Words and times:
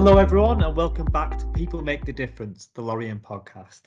Hello, 0.00 0.18
everyone, 0.18 0.62
and 0.62 0.76
welcome 0.76 1.06
back 1.06 1.36
to 1.36 1.46
People 1.46 1.82
Make 1.82 2.04
the 2.04 2.12
Difference, 2.12 2.66
the 2.66 2.80
Lorien 2.80 3.18
podcast. 3.18 3.80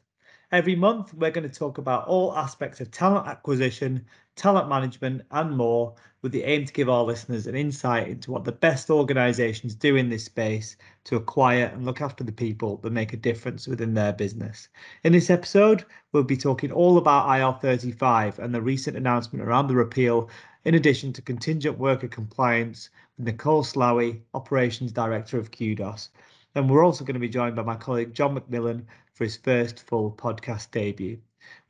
Every 0.51 0.75
month, 0.75 1.13
we're 1.13 1.31
going 1.31 1.49
to 1.49 1.59
talk 1.59 1.77
about 1.77 2.05
all 2.05 2.35
aspects 2.35 2.81
of 2.81 2.91
talent 2.91 3.27
acquisition, 3.27 4.05
talent 4.35 4.67
management, 4.67 5.21
and 5.31 5.55
more, 5.55 5.95
with 6.21 6.33
the 6.33 6.43
aim 6.43 6.65
to 6.65 6.73
give 6.73 6.89
our 6.89 7.05
listeners 7.05 7.47
an 7.47 7.55
insight 7.55 8.09
into 8.09 8.29
what 8.29 8.43
the 8.43 8.51
best 8.51 8.89
organisations 8.89 9.73
do 9.73 9.95
in 9.95 10.09
this 10.09 10.25
space 10.25 10.75
to 11.05 11.15
acquire 11.15 11.71
and 11.73 11.85
look 11.85 12.01
after 12.01 12.25
the 12.25 12.31
people 12.33 12.75
that 12.83 12.91
make 12.91 13.13
a 13.13 13.17
difference 13.17 13.65
within 13.65 13.93
their 13.93 14.11
business. 14.11 14.67
In 15.05 15.13
this 15.13 15.29
episode, 15.29 15.85
we'll 16.11 16.23
be 16.23 16.35
talking 16.35 16.73
all 16.73 16.97
about 16.97 17.29
IR35 17.29 18.37
and 18.37 18.53
the 18.53 18.61
recent 18.61 18.97
announcement 18.97 19.45
around 19.45 19.67
the 19.67 19.75
repeal, 19.75 20.29
in 20.63 20.75
addition 20.75 21.11
to 21.13 21.21
contingent 21.21 21.77
worker 21.77 22.07
compliance 22.07 22.89
with 23.17 23.25
Nicole 23.25 23.63
Slowey, 23.63 24.21
Operations 24.33 24.91
Director 24.91 25.37
of 25.39 25.51
Qdos. 25.51 26.09
And 26.53 26.69
we're 26.69 26.85
also 26.85 27.03
going 27.03 27.15
to 27.15 27.19
be 27.19 27.29
joined 27.29 27.55
by 27.55 27.63
my 27.63 27.75
colleague 27.75 28.13
John 28.13 28.37
McMillan 28.37 28.83
for 29.13 29.23
his 29.23 29.37
first 29.37 29.87
full 29.87 30.11
podcast 30.11 30.71
debut. 30.71 31.19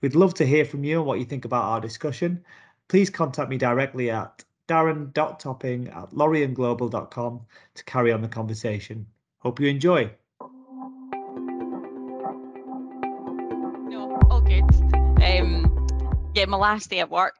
We'd 0.02 0.16
love 0.16 0.34
to 0.36 0.46
hear 0.46 0.66
from 0.66 0.84
you 0.84 0.98
and 0.98 1.06
what 1.06 1.20
you 1.20 1.26
think 1.26 1.46
about 1.46 1.64
our 1.66 1.80
discussion. 1.80 2.44
Please 2.88 3.10
contact 3.10 3.50
me 3.50 3.58
directly 3.58 4.10
at 4.10 4.44
darren.topping 4.68 5.88
at 5.90 6.10
lorienglobal.com 6.12 7.42
to 7.76 7.84
carry 7.86 8.12
on 8.12 8.22
the 8.22 8.28
conversation. 8.28 9.06
Hope 9.40 9.60
you 9.60 9.68
enjoy. 9.68 10.12
No, 13.90 14.18
all 14.30 14.42
good. 14.42 14.64
Um, 15.22 15.88
yeah, 16.34 16.46
my 16.46 16.58
last 16.58 16.90
day 16.90 17.00
at 17.00 17.10
work 17.10 17.36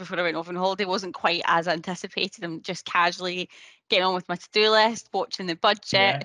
before 0.00 0.18
I 0.18 0.22
went 0.22 0.36
off 0.36 0.48
on 0.48 0.56
holiday 0.56 0.84
wasn't 0.84 1.14
quite 1.14 1.42
as 1.46 1.68
anticipated. 1.68 2.42
I'm 2.42 2.62
just 2.62 2.84
casually 2.84 3.48
getting 3.88 4.04
on 4.04 4.14
with 4.14 4.28
my 4.28 4.36
to-do 4.36 4.70
list, 4.70 5.08
watching 5.12 5.46
the 5.46 5.54
budget. 5.54 5.84
Yeah. 5.92 6.22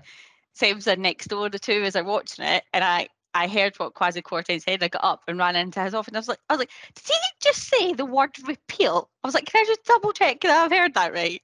Sam's 0.54 0.88
in 0.88 1.02
next 1.02 1.28
door 1.28 1.50
the 1.50 1.60
two 1.60 1.84
as 1.84 1.96
I'm 1.96 2.06
watching 2.06 2.46
it, 2.46 2.64
and 2.74 2.84
I 2.84 3.10
I 3.36 3.48
heard 3.48 3.78
what 3.78 3.94
Kwasi 3.94 4.22
Kwarteng 4.22 4.64
said. 4.64 4.82
I 4.82 4.88
got 4.88 5.04
up 5.04 5.24
and 5.28 5.38
ran 5.38 5.58
into 5.58 5.82
his 5.82 5.94
office. 5.94 6.08
And 6.08 6.16
I 6.16 6.20
was 6.22 6.30
like, 6.30 6.40
I 6.50 6.54
was 6.54 6.60
like, 6.60 6.72
did 6.96 7.04
he 7.08 7.50
just 7.50 7.68
say 7.68 7.92
the 7.92 8.06
word 8.06 8.32
repeal? 8.48 9.10
I 9.24 9.28
was 9.28 9.36
like, 9.36 9.46
can 9.46 9.62
I 9.62 9.68
just 9.68 9.84
double 9.84 10.14
check 10.14 10.40
that 10.42 10.52
I've 10.52 10.72
heard 10.72 10.94
that 10.94 11.14
right? 11.14 11.42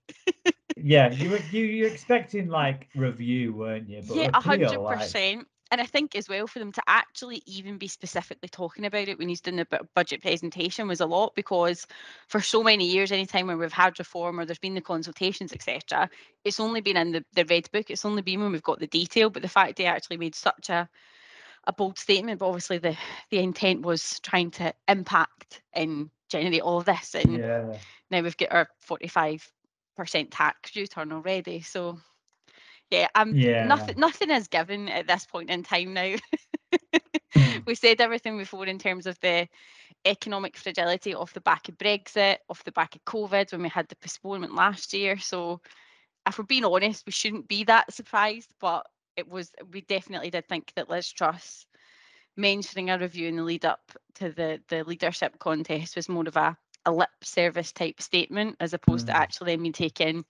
yeah, 0.78 1.12
you 1.12 1.30
were 1.32 1.42
you 1.52 1.66
you 1.66 1.86
expecting 1.86 2.48
like 2.48 2.88
review, 2.96 3.54
weren't 3.54 3.90
you? 3.90 4.02
But 4.08 4.16
yeah, 4.16 4.30
hundred 4.34 4.80
percent 4.88 5.48
and 5.72 5.80
I 5.80 5.86
think 5.86 6.16
as 6.16 6.28
well 6.28 6.48
for 6.48 6.60
them 6.60 6.74
to 6.74 6.84
actually 6.86 7.42
even 7.46 7.78
be 7.78 7.88
specifically 7.88 8.50
talking 8.50 8.86
about 8.86 9.08
it 9.08 9.18
when 9.18 9.30
he's 9.30 9.40
doing 9.40 9.56
the 9.56 9.80
budget 9.96 10.22
presentation 10.22 10.88
was 10.88 11.00
a 11.00 11.06
lot 11.06 11.34
because 11.34 11.88
for 12.28 12.42
so 12.42 12.62
many 12.62 12.86
years, 12.86 13.12
anytime 13.12 13.48
when 13.48 13.58
we've 13.58 13.72
had 13.72 13.98
reform 13.98 14.40
or 14.40 14.46
there's 14.46 14.60
been 14.60 14.76
the 14.76 14.82
consultations, 14.82 15.54
etc., 15.54 16.10
it's 16.44 16.60
only 16.60 16.82
been 16.82 16.98
in 16.98 17.14
the, 17.14 17.26
the 17.34 17.46
red 17.46 17.72
book. 17.72 17.90
It's 17.90 18.04
only 18.04 18.22
been 18.22 18.42
when 18.42 18.52
we've 18.52 18.62
got 18.62 18.80
the 18.80 18.88
detail. 18.88 19.30
But 19.30 19.44
the 19.44 19.48
fact 19.48 19.78
they 19.78 19.86
actually 19.86 20.18
made 20.18 20.36
such 20.36 20.70
a 20.70 20.90
a 21.66 21.74
bold 21.74 21.98
statement, 21.98 22.40
but 22.40 22.48
obviously 22.48 22.80
the 22.80 22.98
the 23.30 23.40
intent 23.40 23.84
was 23.84 24.20
trying 24.22 24.52
to 24.52 24.74
impact 24.88 25.62
and 25.74 26.10
generate 26.30 26.62
all 26.62 26.80
of 26.80 26.86
this. 26.86 27.16
And 27.16 27.38
yeah. 27.38 27.78
now 28.10 28.22
we've 28.22 28.36
got 28.36 28.52
our 28.52 28.68
45% 28.90 29.50
tax 30.32 30.76
return 30.76 31.12
already. 31.12 31.62
So 31.62 32.00
yeah, 32.92 33.08
um, 33.16 33.34
yeah. 33.34 33.66
Nothing, 33.66 33.96
nothing 33.98 34.30
is 34.30 34.48
given 34.48 34.90
at 34.90 35.08
this 35.08 35.26
point 35.26 35.50
in 35.50 35.64
time 35.64 35.94
now. 35.94 36.16
Hmm. 37.34 37.60
we 37.66 37.76
said 37.76 38.02
everything 38.02 38.38
before 38.38 38.66
in 38.66 38.78
terms 38.78 39.08
of 39.08 39.20
the 39.22 39.48
economic 40.06 40.58
fragility 40.58 41.16
off 41.16 41.34
the 41.34 41.42
back 41.42 41.70
of 41.70 41.78
Brexit, 41.78 42.38
off 42.50 42.64
the 42.66 42.72
back 42.72 42.96
of 42.96 43.06
COVID, 43.06 43.52
when 43.52 43.64
we 43.64 43.70
had 43.70 43.88
the 43.88 43.96
postponement 43.96 44.54
last 44.54 44.94
year. 44.94 45.18
So, 45.18 45.62
if 46.28 46.38
we're 46.38 46.44
being 46.44 46.66
honest, 46.66 47.06
we 47.06 47.14
shouldn't 47.14 47.48
be 47.48 47.64
that 47.64 47.94
surprised. 47.94 48.54
But 48.60 48.86
it 49.16 49.28
was, 49.28 49.52
we 49.72 49.82
definitely 49.82 50.30
did 50.30 50.48
think 50.48 50.74
that 50.76 50.90
Liz 50.90 51.12
Truss 51.12 51.66
mentioning 52.38 52.90
a 52.90 52.98
review 52.98 53.28
in 53.28 53.38
the 53.38 53.44
lead 53.44 53.66
up 53.66 53.92
to 54.16 54.32
the 54.32 54.62
the 54.70 54.84
leadership 54.84 55.38
contest 55.40 55.96
was 55.96 56.10
more 56.10 56.28
of 56.28 56.38
a, 56.38 56.58
a 56.86 56.92
lip 56.92 57.10
service 57.22 57.72
type 57.72 58.02
statement 58.02 58.56
as 58.60 58.74
opposed 58.74 59.08
mm. 59.08 59.12
to 59.12 59.18
actually 59.18 59.58
me 59.58 59.72
taking 59.72 60.24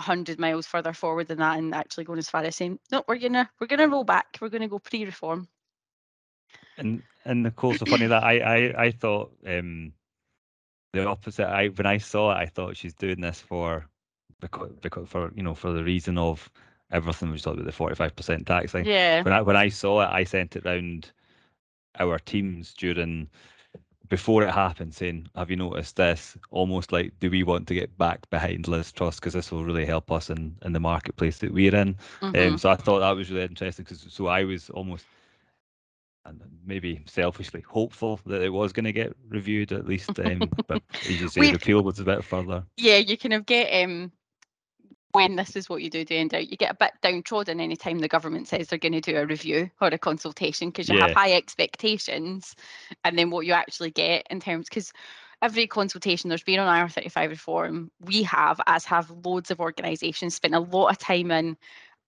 hundred 0.00 0.38
miles 0.38 0.66
further 0.66 0.92
forward 0.92 1.28
than 1.28 1.38
that 1.38 1.58
and 1.58 1.74
actually 1.74 2.04
going 2.04 2.18
as 2.18 2.30
far 2.30 2.42
as 2.42 2.56
saying, 2.56 2.78
no, 2.90 3.02
we're 3.06 3.18
gonna 3.18 3.48
we're 3.60 3.66
gonna 3.66 3.88
roll 3.88 4.04
back. 4.04 4.38
We're 4.40 4.48
gonna 4.48 4.68
go 4.68 4.78
pre-reform. 4.78 5.48
And 6.78 7.02
and 7.24 7.46
of 7.46 7.56
course, 7.56 7.78
so 7.78 7.86
funny 7.86 8.06
that 8.06 8.22
I 8.22 8.38
I 8.38 8.84
I 8.84 8.90
thought 8.90 9.32
um 9.46 9.92
the 10.92 11.06
opposite. 11.06 11.46
I 11.46 11.68
when 11.68 11.86
I 11.86 11.98
saw 11.98 12.32
it, 12.32 12.36
I 12.36 12.46
thought 12.46 12.76
she's 12.76 12.94
doing 12.94 13.20
this 13.20 13.40
for 13.40 13.86
because 14.40 14.72
because 14.82 15.08
for 15.08 15.32
you 15.34 15.42
know 15.42 15.54
for 15.54 15.72
the 15.72 15.84
reason 15.84 16.18
of 16.18 16.50
everything 16.90 17.30
we 17.30 17.38
talked 17.38 17.56
about 17.56 17.66
the 17.66 17.72
forty 17.72 17.94
five 17.94 18.14
percent 18.16 18.46
tax 18.46 18.72
thing. 18.72 18.86
Yeah. 18.86 19.22
When 19.22 19.32
I 19.32 19.42
when 19.42 19.56
I 19.56 19.68
saw 19.68 20.02
it, 20.02 20.10
I 20.10 20.24
sent 20.24 20.56
it 20.56 20.64
round 20.64 21.12
our 21.98 22.18
teams 22.18 22.74
during 22.74 23.28
before 24.08 24.42
it 24.42 24.50
happened 24.50 24.94
saying, 24.94 25.28
Have 25.34 25.50
you 25.50 25.56
noticed 25.56 25.96
this? 25.96 26.36
Almost 26.50 26.92
like, 26.92 27.12
do 27.20 27.30
we 27.30 27.42
want 27.42 27.66
to 27.68 27.74
get 27.74 27.96
back 27.98 28.28
behind 28.30 28.68
Liz 28.68 28.92
Truss? 28.92 29.16
Because 29.16 29.32
this 29.32 29.50
will 29.50 29.64
really 29.64 29.86
help 29.86 30.10
us 30.12 30.30
in, 30.30 30.56
in 30.64 30.72
the 30.72 30.80
marketplace 30.80 31.38
that 31.38 31.52
we're 31.52 31.74
in. 31.74 31.96
Mm-hmm. 32.20 32.52
Um, 32.52 32.58
so 32.58 32.70
I 32.70 32.76
thought 32.76 33.00
that 33.00 33.16
was 33.16 33.30
really 33.30 33.44
interesting 33.44 33.84
because 33.84 34.06
so 34.08 34.26
I 34.26 34.44
was 34.44 34.70
almost 34.70 35.04
and 36.26 36.40
maybe 36.64 37.02
selfishly 37.06 37.60
hopeful 37.60 38.18
that 38.26 38.40
it 38.40 38.48
was 38.48 38.72
going 38.72 38.84
to 38.84 38.92
get 38.92 39.14
reviewed 39.28 39.72
at 39.72 39.86
least. 39.86 40.18
Um, 40.18 40.50
but 40.66 40.82
as 41.02 41.20
you 41.20 41.28
say, 41.28 41.50
the 41.50 41.56
appeal 41.56 41.82
was 41.82 42.00
a 42.00 42.04
bit 42.04 42.24
further. 42.24 42.64
Yeah, 42.76 42.96
you 42.96 43.18
kind 43.18 43.34
of 43.34 43.46
get 43.46 43.84
um, 43.84 44.10
when 45.14 45.36
this 45.36 45.54
is 45.54 45.68
what 45.68 45.80
you 45.80 45.88
do 45.88 46.04
day 46.04 46.20
out, 46.20 46.50
you 46.50 46.56
get 46.56 46.72
a 46.72 46.76
bit 46.76 46.92
downtrodden 47.00 47.60
anytime 47.60 48.00
the 48.00 48.08
government 48.08 48.48
says 48.48 48.66
they're 48.66 48.78
going 48.80 48.92
to 48.92 49.00
do 49.00 49.16
a 49.16 49.24
review 49.24 49.70
or 49.80 49.88
a 49.88 49.98
consultation 49.98 50.70
because 50.70 50.88
you 50.88 50.96
yeah. 50.98 51.06
have 51.06 51.16
high 51.16 51.32
expectations, 51.32 52.56
and 53.04 53.16
then 53.16 53.30
what 53.30 53.46
you 53.46 53.52
actually 53.52 53.92
get 53.92 54.26
in 54.28 54.40
terms 54.40 54.68
because 54.68 54.92
every 55.40 55.68
consultation 55.68 56.28
there's 56.28 56.42
been 56.42 56.58
on 56.58 56.88
IR35 56.88 57.28
reform, 57.28 57.90
we 58.00 58.24
have, 58.24 58.60
as 58.66 58.84
have 58.84 59.12
loads 59.24 59.52
of 59.52 59.60
organisations, 59.60 60.34
spent 60.34 60.54
a 60.54 60.58
lot 60.60 60.88
of 60.88 60.98
time 60.98 61.30
in 61.30 61.56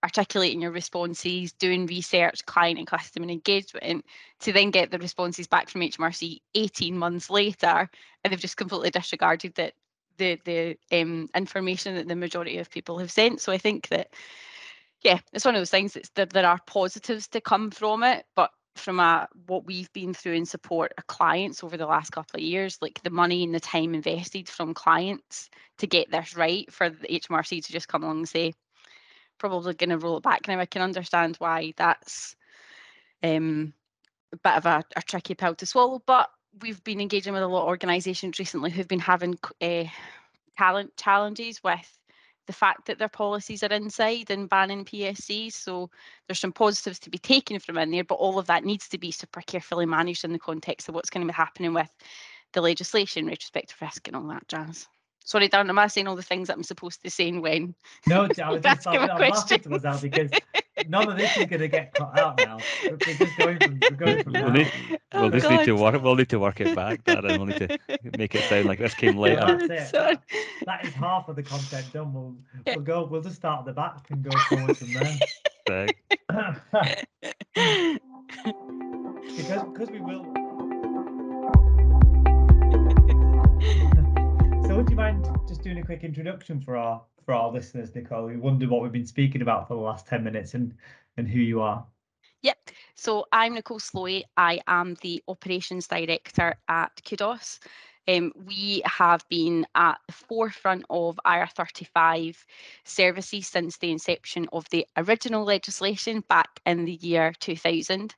articulating 0.02 0.60
your 0.60 0.72
responses, 0.72 1.52
doing 1.52 1.86
research, 1.86 2.44
client 2.46 2.78
and 2.78 2.88
customer 2.88 3.28
engagement, 3.28 4.04
to 4.40 4.52
then 4.52 4.70
get 4.70 4.90
the 4.90 4.98
responses 4.98 5.46
back 5.46 5.68
from 5.68 5.80
HMRC 5.80 6.40
18 6.56 6.98
months 6.98 7.30
later, 7.30 7.88
and 8.24 8.32
they've 8.32 8.40
just 8.40 8.56
completely 8.56 8.90
disregarded 8.90 9.54
that 9.54 9.74
the 10.16 10.38
the 10.44 10.76
um, 10.92 11.28
information 11.34 11.94
that 11.94 12.08
the 12.08 12.16
majority 12.16 12.58
of 12.58 12.70
people 12.70 12.98
have 12.98 13.10
sent. 13.10 13.40
So 13.40 13.52
I 13.52 13.58
think 13.58 13.88
that 13.88 14.14
yeah, 15.02 15.20
it's 15.32 15.44
one 15.44 15.54
of 15.54 15.60
those 15.60 15.70
things. 15.70 15.96
That 16.14 16.30
there 16.30 16.46
are 16.46 16.60
positives 16.66 17.28
to 17.28 17.40
come 17.40 17.70
from 17.70 18.02
it, 18.02 18.24
but 18.34 18.50
from 18.76 19.00
a 19.00 19.28
what 19.46 19.66
we've 19.66 19.92
been 19.92 20.14
through 20.14 20.34
in 20.34 20.46
support 20.46 20.92
of 20.98 21.06
clients 21.06 21.64
over 21.64 21.76
the 21.76 21.86
last 21.86 22.10
couple 22.10 22.38
of 22.38 22.44
years, 22.44 22.78
like 22.80 23.02
the 23.02 23.10
money 23.10 23.42
and 23.42 23.54
the 23.54 23.60
time 23.60 23.94
invested 23.94 24.48
from 24.48 24.74
clients 24.74 25.48
to 25.78 25.86
get 25.86 26.10
this 26.10 26.36
right, 26.36 26.70
for 26.72 26.90
the 26.90 27.08
HMRC 27.08 27.64
to 27.64 27.72
just 27.72 27.88
come 27.88 28.02
along 28.02 28.18
and 28.18 28.28
say 28.28 28.52
probably 29.38 29.74
going 29.74 29.90
to 29.90 29.98
roll 29.98 30.18
it 30.18 30.22
back. 30.22 30.48
Now 30.48 30.58
I 30.58 30.66
can 30.66 30.82
understand 30.82 31.36
why 31.36 31.72
that's 31.76 32.36
um, 33.22 33.72
a 34.32 34.36
bit 34.36 34.54
of 34.54 34.66
a, 34.66 34.84
a 34.96 35.02
tricky 35.02 35.34
pill 35.34 35.54
to 35.56 35.66
swallow, 35.66 36.02
but 36.06 36.30
we've 36.60 36.82
been 36.84 37.00
engaging 37.00 37.32
with 37.32 37.42
a 37.42 37.46
lot 37.46 37.62
of 37.62 37.68
organisations 37.68 38.38
recently 38.38 38.70
who've 38.70 38.88
been 38.88 38.98
having 38.98 39.38
uh, 39.60 39.84
talent 40.56 40.96
challenges 40.96 41.62
with 41.62 41.92
the 42.46 42.52
fact 42.52 42.86
that 42.86 42.98
their 42.98 43.08
policies 43.08 43.62
are 43.62 43.72
inside 43.72 44.30
and 44.30 44.48
banning 44.48 44.84
PSCs. 44.84 45.52
So 45.52 45.90
there's 46.26 46.38
some 46.38 46.52
positives 46.52 46.98
to 47.00 47.10
be 47.10 47.18
taken 47.18 47.58
from 47.58 47.78
in 47.78 47.90
there, 47.90 48.04
but 48.04 48.14
all 48.14 48.38
of 48.38 48.46
that 48.46 48.64
needs 48.64 48.88
to 48.88 48.98
be 48.98 49.10
super 49.10 49.40
carefully 49.42 49.86
managed 49.86 50.24
in 50.24 50.32
the 50.32 50.38
context 50.38 50.88
of 50.88 50.94
what's 50.94 51.10
going 51.10 51.26
to 51.26 51.32
be 51.32 51.36
happening 51.36 51.74
with 51.74 51.90
the 52.52 52.60
legislation, 52.60 53.26
retrospective 53.26 53.76
risk, 53.80 54.06
and 54.06 54.16
all 54.16 54.28
that 54.28 54.46
jazz. 54.48 54.86
Sorry, 55.24 55.48
Darren, 55.48 55.68
am 55.68 55.78
I 55.78 55.88
saying 55.88 56.06
all 56.06 56.14
the 56.14 56.22
things 56.22 56.46
that 56.46 56.56
I'm 56.56 56.62
supposed 56.62 57.02
to 57.02 57.10
say 57.10 57.28
and 57.28 57.42
when? 57.42 57.74
No, 58.06 58.22
I 58.22 58.28
was 58.28 58.36
just 58.62 58.86
laughing 58.86 59.70
myself 59.70 60.02
because 60.02 60.30
none 60.88 61.08
of 61.08 61.16
this 61.16 61.36
is 61.36 61.46
going 61.46 61.60
to 61.60 61.68
get 61.68 61.94
cut 61.94 62.18
out 62.18 62.38
now. 62.38 62.58
We're 62.84 62.96
just 62.96 63.36
going 63.38 63.58
from, 63.58 63.80
we're 63.80 63.90
going 63.90 64.22
from 64.22 64.32
we'll, 64.32 64.50
need, 64.50 64.72
oh, 65.12 65.22
we'll 65.22 65.30
just 65.30 65.50
need 65.50 65.64
to 65.64 65.76
work. 65.76 66.02
We'll 66.02 66.14
need 66.14 66.28
to 66.30 66.38
work 66.38 66.60
it 66.60 66.74
back, 66.74 67.04
Darren. 67.04 67.38
We'll 67.38 67.46
need 67.46 67.58
to 67.58 67.78
make 68.18 68.34
it 68.34 68.42
sound 68.48 68.66
like 68.66 68.78
this 68.78 68.94
came 68.94 69.16
later. 69.16 69.58
That, 69.66 70.22
that 70.66 70.84
is 70.84 70.92
half 70.94 71.28
of 71.28 71.36
the 71.36 71.42
content 71.42 71.92
done. 71.92 72.12
We'll 72.12 72.36
we'll 72.66 72.80
go. 72.80 73.04
We'll 73.04 73.22
just 73.22 73.36
start 73.36 73.60
at 73.60 73.66
the 73.66 73.72
back 73.72 74.06
and 74.10 74.22
go 74.22 74.30
forward 74.48 74.76
from 74.76 74.92
there. 74.92 75.18
because 79.36 79.62
because 79.64 79.90
we 79.90 80.00
will. 80.00 80.26
So 84.66 84.74
would 84.74 84.90
you 84.90 84.96
mind 84.96 85.28
just 85.46 85.62
doing 85.62 85.78
a 85.78 85.84
quick 85.84 86.02
introduction 86.02 86.60
for 86.60 86.76
our 86.76 87.00
for 87.26 87.34
our 87.34 87.50
listeners, 87.50 87.94
Nicole, 87.94 88.28
who 88.28 88.40
wonder 88.40 88.68
what 88.68 88.82
we've 88.82 88.92
been 88.92 89.04
speaking 89.04 89.42
about 89.42 89.66
for 89.66 89.74
the 89.74 89.80
last 89.80 90.06
10 90.06 90.24
minutes 90.24 90.54
and 90.54 90.72
and 91.18 91.28
who 91.28 91.40
you 91.40 91.60
are? 91.60 91.84
Yep. 92.42 92.70
So 92.94 93.26
I'm 93.32 93.54
Nicole 93.54 93.80
Slowey. 93.80 94.22
I 94.36 94.60
am 94.68 94.94
the 95.02 95.22
operations 95.26 95.88
director 95.88 96.54
at 96.68 96.94
Qdos. 97.04 97.58
Um, 98.08 98.32
we 98.44 98.82
have 98.84 99.28
been 99.28 99.66
at 99.74 99.98
the 100.06 100.12
forefront 100.12 100.84
of 100.90 101.18
IR35 101.26 102.36
services 102.84 103.48
since 103.48 103.78
the 103.78 103.90
inception 103.90 104.48
of 104.52 104.68
the 104.70 104.86
original 104.96 105.44
legislation 105.44 106.22
back 106.28 106.60
in 106.66 106.84
the 106.84 106.92
year 106.92 107.32
2000. 107.40 108.14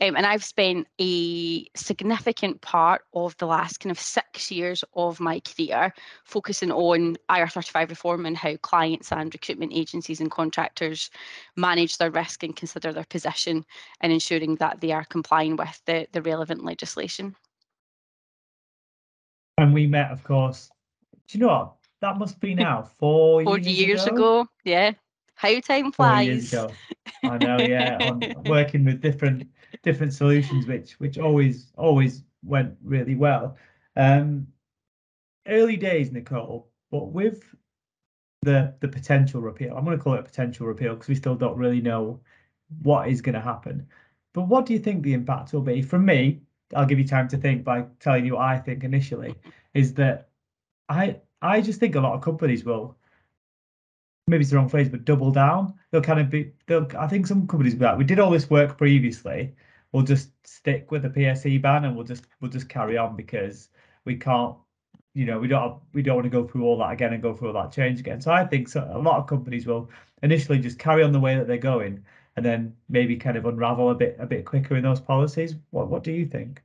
Um, 0.00 0.16
and 0.16 0.26
I've 0.26 0.44
spent 0.44 0.86
a 1.00 1.66
significant 1.74 2.60
part 2.60 3.02
of 3.14 3.36
the 3.38 3.46
last 3.46 3.80
kind 3.80 3.90
of 3.90 4.00
six 4.00 4.50
years 4.50 4.84
of 4.94 5.20
my 5.20 5.40
career 5.40 5.92
focusing 6.24 6.70
on 6.70 7.16
IR35 7.30 7.90
reform 7.90 8.26
and 8.26 8.36
how 8.36 8.56
clients 8.56 9.12
and 9.12 9.32
recruitment 9.32 9.72
agencies 9.74 10.20
and 10.20 10.30
contractors 10.30 11.10
manage 11.56 11.98
their 11.98 12.10
risk 12.10 12.42
and 12.42 12.56
consider 12.56 12.92
their 12.92 13.04
position 13.04 13.64
and 14.00 14.12
ensuring 14.12 14.56
that 14.56 14.80
they 14.80 14.92
are 14.92 15.04
complying 15.04 15.56
with 15.56 15.80
the, 15.86 16.06
the 16.12 16.22
relevant 16.22 16.64
legislation 16.64 17.34
when 19.56 19.72
we 19.72 19.86
met, 19.86 20.10
of 20.10 20.22
course. 20.22 20.70
Do 21.28 21.38
you 21.38 21.44
know 21.44 21.48
what? 21.48 21.72
That 22.00 22.18
must 22.18 22.40
be 22.40 22.54
now 22.54 22.82
four, 22.82 23.42
four 23.44 23.58
years, 23.58 23.78
years 23.78 24.04
ago. 24.04 24.40
ago. 24.40 24.48
Yeah, 24.64 24.92
how 25.34 25.58
time 25.60 25.92
flies. 25.92 26.54
I 26.54 26.68
know. 27.38 27.58
Yeah, 27.58 27.98
on 28.00 28.22
working 28.46 28.84
with 28.84 29.00
different 29.00 29.48
different 29.82 30.12
solutions, 30.12 30.66
which 30.66 30.92
which 31.00 31.18
always 31.18 31.72
always 31.76 32.22
went 32.44 32.74
really 32.82 33.14
well. 33.14 33.56
Um, 33.96 34.46
early 35.48 35.76
days, 35.76 36.12
Nicole, 36.12 36.68
but 36.90 37.06
with 37.06 37.42
the 38.42 38.74
the 38.80 38.88
potential 38.88 39.40
repeal, 39.40 39.76
I'm 39.76 39.84
going 39.84 39.96
to 39.96 40.02
call 40.02 40.14
it 40.14 40.20
a 40.20 40.24
potential 40.24 40.66
repeal 40.66 40.94
because 40.94 41.08
we 41.08 41.14
still 41.14 41.34
don't 41.34 41.56
really 41.56 41.80
know 41.80 42.20
what 42.82 43.08
is 43.08 43.22
going 43.22 43.34
to 43.34 43.40
happen. 43.40 43.86
But 44.34 44.42
what 44.42 44.66
do 44.66 44.74
you 44.74 44.78
think 44.78 45.02
the 45.02 45.14
impact 45.14 45.54
will 45.54 45.62
be? 45.62 45.80
From 45.80 46.04
me, 46.04 46.42
I'll 46.74 46.86
give 46.86 46.98
you 46.98 47.06
time 47.06 47.28
to 47.28 47.36
think 47.36 47.64
by 47.64 47.86
telling 48.00 48.26
you 48.26 48.34
what 48.34 48.42
I 48.42 48.58
think 48.58 48.84
initially 48.84 49.34
is 49.74 49.94
that 49.94 50.28
I 50.88 51.20
I 51.42 51.60
just 51.60 51.80
think 51.80 51.94
a 51.94 52.00
lot 52.00 52.14
of 52.14 52.22
companies 52.22 52.64
will 52.64 52.96
maybe 54.26 54.42
it's 54.42 54.50
the 54.50 54.56
wrong 54.56 54.68
phrase, 54.68 54.88
but 54.88 55.04
double 55.04 55.30
down. 55.30 55.74
They'll 55.90 56.00
kind 56.00 56.20
of 56.20 56.30
be 56.30 56.52
they'll 56.66 56.88
I 56.98 57.06
think 57.06 57.26
some 57.26 57.46
companies 57.46 57.74
will 57.74 57.80
be 57.80 57.84
like, 57.86 57.98
we 57.98 58.04
did 58.04 58.18
all 58.18 58.30
this 58.30 58.50
work 58.50 58.76
previously, 58.78 59.54
we'll 59.92 60.04
just 60.04 60.30
stick 60.46 60.90
with 60.90 61.02
the 61.02 61.10
PSC 61.10 61.60
ban 61.62 61.84
and 61.84 61.96
we'll 61.96 62.06
just 62.06 62.26
we'll 62.40 62.50
just 62.50 62.68
carry 62.68 62.96
on 62.96 63.16
because 63.16 63.68
we 64.04 64.16
can't 64.16 64.56
you 65.14 65.24
know 65.24 65.38
we 65.38 65.48
don't 65.48 65.80
we 65.94 66.02
don't 66.02 66.16
want 66.16 66.24
to 66.24 66.30
go 66.30 66.46
through 66.46 66.64
all 66.64 66.78
that 66.78 66.92
again 66.92 67.12
and 67.12 67.22
go 67.22 67.34
through 67.34 67.48
all 67.48 67.62
that 67.62 67.72
change 67.72 68.00
again. 68.00 68.20
So 68.20 68.32
I 68.32 68.44
think 68.44 68.68
so, 68.68 68.88
a 68.92 68.98
lot 68.98 69.18
of 69.18 69.26
companies 69.26 69.66
will 69.66 69.90
initially 70.22 70.58
just 70.58 70.78
carry 70.78 71.02
on 71.02 71.12
the 71.12 71.20
way 71.20 71.36
that 71.36 71.46
they're 71.46 71.58
going 71.58 72.04
and 72.36 72.44
then 72.44 72.74
maybe 72.88 73.16
kind 73.16 73.36
of 73.36 73.46
unravel 73.46 73.90
a 73.90 73.94
bit 73.94 74.16
a 74.20 74.26
bit 74.26 74.44
quicker 74.44 74.76
in 74.76 74.82
those 74.82 75.00
policies. 75.00 75.54
What 75.70 75.88
what 75.88 76.04
do 76.04 76.12
you 76.12 76.26
think? 76.26 76.62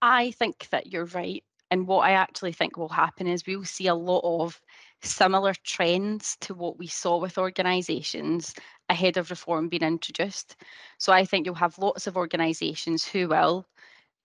I 0.00 0.30
think 0.32 0.68
that 0.70 0.86
you're 0.92 1.06
right. 1.06 1.44
And 1.70 1.86
what 1.86 2.00
I 2.00 2.12
actually 2.12 2.52
think 2.52 2.76
will 2.76 2.88
happen 2.88 3.26
is 3.26 3.46
we'll 3.46 3.64
see 3.64 3.88
a 3.88 3.94
lot 3.94 4.22
of 4.24 4.60
similar 5.02 5.52
trends 5.64 6.36
to 6.40 6.54
what 6.54 6.78
we 6.78 6.86
saw 6.86 7.18
with 7.18 7.36
organisations 7.36 8.54
ahead 8.88 9.18
of 9.18 9.30
reform 9.30 9.68
being 9.68 9.82
introduced. 9.82 10.56
So 10.98 11.12
I 11.12 11.24
think 11.24 11.44
you'll 11.44 11.54
have 11.56 11.78
lots 11.78 12.06
of 12.06 12.16
organisations 12.16 13.04
who 13.04 13.28
will, 13.28 13.66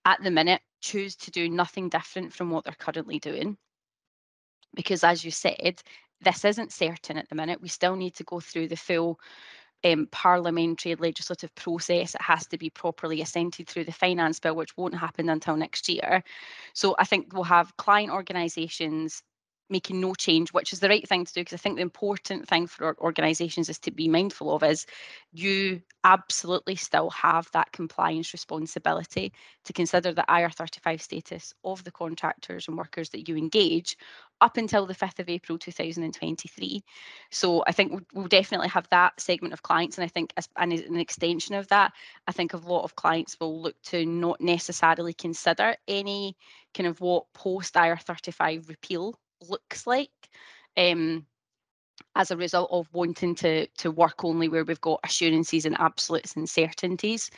at 0.06 0.22
the 0.22 0.30
minute, 0.30 0.62
choose 0.80 1.16
to 1.16 1.30
do 1.30 1.50
nothing 1.50 1.90
different 1.90 2.32
from 2.32 2.50
what 2.50 2.64
they're 2.64 2.74
currently 2.78 3.18
doing. 3.18 3.58
Because 4.74 5.04
as 5.04 5.22
you 5.22 5.30
said, 5.30 5.82
this 6.22 6.44
isn't 6.44 6.72
certain 6.72 7.18
at 7.18 7.28
the 7.28 7.34
minute. 7.34 7.60
We 7.60 7.68
still 7.68 7.94
need 7.94 8.14
to 8.14 8.24
go 8.24 8.40
through 8.40 8.68
the 8.68 8.76
full 8.76 9.20
um, 9.84 10.06
parliamentary 10.10 10.94
legislative 10.94 11.54
process. 11.54 12.14
It 12.14 12.22
has 12.22 12.46
to 12.48 12.58
be 12.58 12.70
properly 12.70 13.20
assented 13.20 13.68
through 13.68 13.84
the 13.84 13.92
finance 13.92 14.40
bill, 14.40 14.56
which 14.56 14.76
won't 14.76 14.94
happen 14.96 15.28
until 15.28 15.56
next 15.56 15.88
year. 15.88 16.22
So 16.72 16.94
I 16.98 17.04
think 17.04 17.32
we'll 17.32 17.44
have 17.44 17.76
client 17.76 18.10
organisations 18.10 19.22
making 19.70 20.00
no 20.00 20.14
change, 20.14 20.52
which 20.52 20.72
is 20.72 20.80
the 20.80 20.88
right 20.88 21.06
thing 21.08 21.24
to 21.24 21.32
do. 21.32 21.40
Because 21.40 21.54
I 21.54 21.56
think 21.56 21.76
the 21.76 21.82
important 21.82 22.48
thing 22.48 22.66
for 22.66 22.96
organisations 23.00 23.68
is 23.68 23.78
to 23.80 23.90
be 23.90 24.08
mindful 24.08 24.54
of 24.54 24.62
is 24.62 24.86
you 25.32 25.80
absolutely 26.04 26.76
still 26.76 27.10
have 27.10 27.48
that 27.52 27.72
compliance 27.72 28.32
responsibility 28.32 29.32
to 29.64 29.72
consider 29.72 30.12
the 30.12 30.24
IR35 30.28 31.00
status 31.00 31.54
of 31.64 31.82
the 31.84 31.90
contractors 31.90 32.68
and 32.68 32.76
workers 32.76 33.08
that 33.10 33.26
you 33.28 33.36
engage 33.36 33.96
up 34.40 34.58
until 34.58 34.84
the 34.84 34.94
5th 34.94 35.18
of 35.20 35.28
April 35.30 35.56
2023. 35.56 36.84
So 37.30 37.64
I 37.66 37.72
think 37.72 38.04
we'll 38.12 38.26
definitely 38.26 38.68
have 38.68 38.88
that 38.90 39.18
segment 39.18 39.54
of 39.54 39.62
clients. 39.62 39.96
And 39.96 40.04
I 40.04 40.08
think 40.08 40.32
as 40.36 40.48
an, 40.56 40.72
an 40.72 40.98
extension 40.98 41.54
of 41.54 41.68
that, 41.68 41.92
I 42.26 42.32
think 42.32 42.52
a 42.52 42.58
lot 42.58 42.84
of 42.84 42.96
clients 42.96 43.38
will 43.40 43.62
look 43.62 43.80
to 43.84 44.04
not 44.04 44.40
necessarily 44.40 45.14
consider 45.14 45.74
any 45.88 46.36
kind 46.74 46.86
of 46.86 47.00
what 47.00 47.32
post 47.32 47.74
IR35 47.74 48.68
repeal 48.68 49.18
looks 49.48 49.86
like. 49.86 50.10
Um, 50.76 51.26
as 52.16 52.30
a 52.30 52.36
result 52.36 52.68
of 52.72 52.88
wanting 52.92 53.34
to 53.34 53.66
to 53.78 53.90
work 53.90 54.24
only 54.24 54.48
where 54.48 54.64
we've 54.64 54.80
got 54.80 55.00
assurances 55.04 55.64
and 55.64 55.76
absolutes 55.80 56.36
and 56.36 56.48
certainties. 56.48 57.30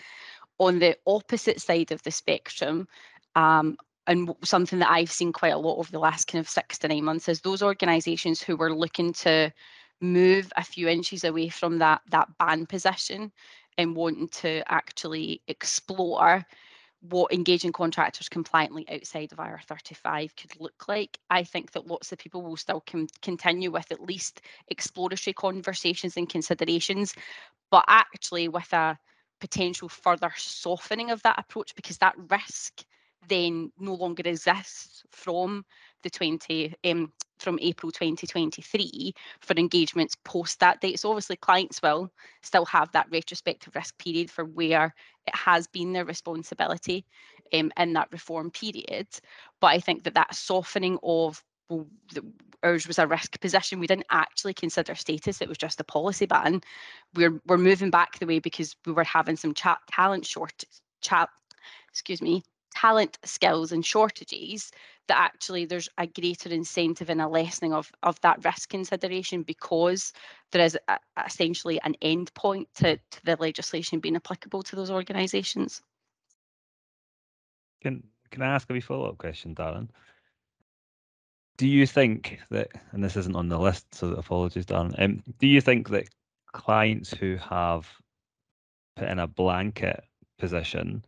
On 0.58 0.78
the 0.78 0.96
opposite 1.06 1.60
side 1.60 1.92
of 1.92 2.02
the 2.02 2.10
spectrum, 2.10 2.88
um, 3.34 3.76
and 4.06 4.34
something 4.42 4.78
that 4.78 4.90
I've 4.90 5.10
seen 5.10 5.32
quite 5.32 5.52
a 5.52 5.58
lot 5.58 5.78
over 5.78 5.90
the 5.90 5.98
last 5.98 6.28
kind 6.28 6.40
of 6.40 6.48
six 6.48 6.78
to 6.78 6.88
nine 6.88 7.04
months 7.04 7.28
is 7.28 7.40
those 7.40 7.62
organisations 7.62 8.40
who 8.40 8.56
were 8.56 8.74
looking 8.74 9.12
to 9.14 9.52
move 10.00 10.52
a 10.56 10.64
few 10.64 10.88
inches 10.88 11.24
away 11.24 11.48
from 11.48 11.78
that 11.78 12.00
that 12.10 12.28
ban 12.38 12.66
position 12.66 13.32
and 13.78 13.96
wanting 13.96 14.28
to 14.28 14.62
actually 14.72 15.42
explore 15.48 16.44
what 17.10 17.32
engaging 17.32 17.72
contractors 17.72 18.28
compliantly 18.28 18.86
outside 18.88 19.32
of 19.32 19.38
IR35 19.38 20.36
could 20.36 20.60
look 20.60 20.88
like. 20.88 21.18
I 21.30 21.44
think 21.44 21.72
that 21.72 21.86
lots 21.86 22.12
of 22.12 22.18
people 22.18 22.42
will 22.42 22.56
still 22.56 22.82
com- 22.86 23.08
continue 23.22 23.70
with 23.70 23.90
at 23.92 24.02
least 24.02 24.40
exploratory 24.68 25.34
conversations 25.34 26.16
and 26.16 26.28
considerations, 26.28 27.14
but 27.70 27.84
actually 27.88 28.48
with 28.48 28.72
a 28.72 28.98
potential 29.40 29.88
further 29.88 30.32
softening 30.36 31.10
of 31.10 31.22
that 31.22 31.38
approach 31.38 31.74
because 31.74 31.98
that 31.98 32.14
risk 32.30 32.84
then 33.28 33.70
no 33.78 33.94
longer 33.94 34.22
exists 34.24 35.02
from 35.10 35.64
the 36.02 36.10
20 36.10 36.74
um, 36.84 37.12
from 37.38 37.58
April 37.60 37.92
2023 37.92 39.14
for 39.40 39.54
engagements 39.54 40.16
post 40.24 40.60
that 40.60 40.80
date. 40.80 40.98
So 40.98 41.10
obviously 41.10 41.36
clients 41.36 41.82
will 41.82 42.10
still 42.42 42.64
have 42.66 42.90
that 42.92 43.08
retrospective 43.10 43.74
risk 43.74 43.98
period 43.98 44.30
for 44.30 44.44
where 44.44 44.94
it 45.26 45.34
has 45.34 45.66
been 45.66 45.92
their 45.92 46.04
responsibility 46.04 47.04
um, 47.52 47.72
in 47.76 47.92
that 47.94 48.08
reform 48.12 48.50
period. 48.50 49.06
But 49.60 49.68
I 49.68 49.80
think 49.80 50.04
that 50.04 50.14
that 50.14 50.34
softening 50.34 50.98
of 51.02 51.42
well, 51.68 51.86
the, 52.12 52.24
ours 52.62 52.86
was 52.86 52.98
a 52.98 53.06
risk 53.06 53.40
position. 53.40 53.80
We 53.80 53.88
didn't 53.88 54.06
actually 54.10 54.54
consider 54.54 54.94
status. 54.94 55.40
It 55.40 55.48
was 55.48 55.58
just 55.58 55.80
a 55.80 55.84
policy 55.84 56.26
ban. 56.26 56.62
We're 57.14 57.40
we're 57.46 57.58
moving 57.58 57.90
back 57.90 58.18
the 58.18 58.26
way 58.26 58.38
because 58.38 58.76
we 58.86 58.92
were 58.92 59.04
having 59.04 59.36
some 59.36 59.52
chat 59.52 59.78
talent 59.90 60.26
short 60.26 60.64
chat 61.00 61.28
excuse 61.90 62.22
me 62.22 62.42
talent 62.76 63.18
skills 63.24 63.72
and 63.72 63.84
shortages 63.84 64.70
that 65.08 65.18
actually 65.18 65.64
there's 65.64 65.88
a 65.98 66.06
greater 66.06 66.48
incentive 66.48 67.10
and 67.10 67.20
a 67.20 67.28
lessening 67.28 67.72
of, 67.72 67.90
of 68.02 68.20
that 68.20 68.44
risk 68.44 68.68
consideration 68.68 69.42
because 69.42 70.12
there 70.52 70.64
is 70.64 70.78
a, 70.88 70.98
essentially 71.24 71.80
an 71.82 71.94
end 72.02 72.32
point 72.34 72.68
to, 72.74 72.96
to 72.96 73.24
the 73.24 73.36
legislation 73.38 74.00
being 74.00 74.16
applicable 74.16 74.62
to 74.62 74.76
those 74.76 74.90
organisations. 74.90 75.82
Can 77.82 78.02
can 78.30 78.42
I 78.42 78.54
ask 78.54 78.68
a 78.68 78.72
wee 78.72 78.80
follow-up 78.80 79.18
question, 79.18 79.54
Darren? 79.54 79.88
Do 81.56 81.66
you 81.66 81.86
think 81.86 82.40
that, 82.50 82.68
and 82.92 83.02
this 83.02 83.16
isn't 83.16 83.36
on 83.36 83.48
the 83.48 83.58
list, 83.58 83.94
so 83.94 84.08
apologies, 84.08 84.66
Darren. 84.66 84.94
Um, 85.02 85.22
do 85.38 85.46
you 85.46 85.60
think 85.60 85.88
that 85.90 86.08
clients 86.52 87.14
who 87.14 87.36
have 87.36 87.88
put 88.96 89.08
in 89.08 89.20
a 89.20 89.26
blanket 89.26 90.02
position 90.38 91.04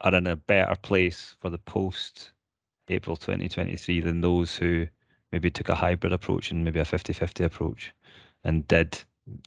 are 0.00 0.14
in 0.14 0.26
a 0.26 0.36
better 0.36 0.76
place 0.76 1.34
for 1.40 1.50
the 1.50 1.58
post 1.58 2.30
April 2.88 3.16
2023 3.16 4.00
than 4.00 4.20
those 4.20 4.56
who 4.56 4.86
maybe 5.30 5.50
took 5.50 5.68
a 5.68 5.74
hybrid 5.74 6.12
approach 6.12 6.50
and 6.50 6.64
maybe 6.64 6.80
a 6.80 6.84
50 6.84 7.12
50 7.12 7.44
approach 7.44 7.92
and 8.44 8.66
did 8.68 8.98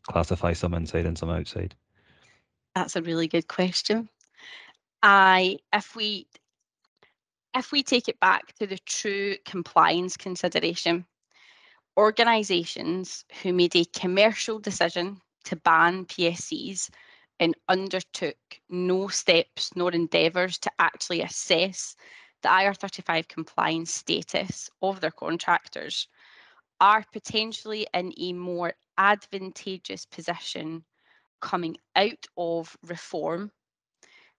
classify 0.04 0.54
some 0.54 0.74
inside 0.74 1.06
and 1.06 1.18
some 1.18 1.30
outside? 1.30 1.76
That's 2.74 2.96
a 2.96 3.02
really 3.02 3.28
good 3.28 3.48
question. 3.48 4.10
I 5.04 5.60
if 5.74 5.96
we 5.96 6.28
if 7.56 7.72
we 7.72 7.84
take 7.84 8.10
it 8.10 8.20
back 8.20 8.54
to 8.56 8.68
the 8.68 8.78
true 8.86 9.36
compliance 9.46 10.18
consideration, 10.18 11.06
organisations 11.98 13.24
who 13.42 13.54
made 13.54 13.76
a 13.76 13.86
commercial 13.86 14.60
decision 14.60 15.22
to 15.46 15.56
ban 15.56 16.06
PSCs 16.06 16.90
and 17.40 17.56
undertook 17.70 18.38
no 18.70 19.08
steps 19.08 19.72
nor 19.76 19.92
endeavours 19.92 20.58
to 20.58 20.72
actually 20.80 21.22
assess 21.22 21.96
the 22.46 22.52
IR35 22.52 23.28
compliance 23.28 23.92
status 23.92 24.70
of 24.84 25.02
their 25.02 25.10
contractors 25.10 26.08
are 26.80 27.04
potentially 27.12 27.88
in 27.92 28.14
a 28.20 28.34
more 28.34 28.74
advantageous 29.00 30.06
position 30.06 30.84
coming 31.42 31.76
out 31.96 32.28
of 32.38 32.78
reform 32.86 33.52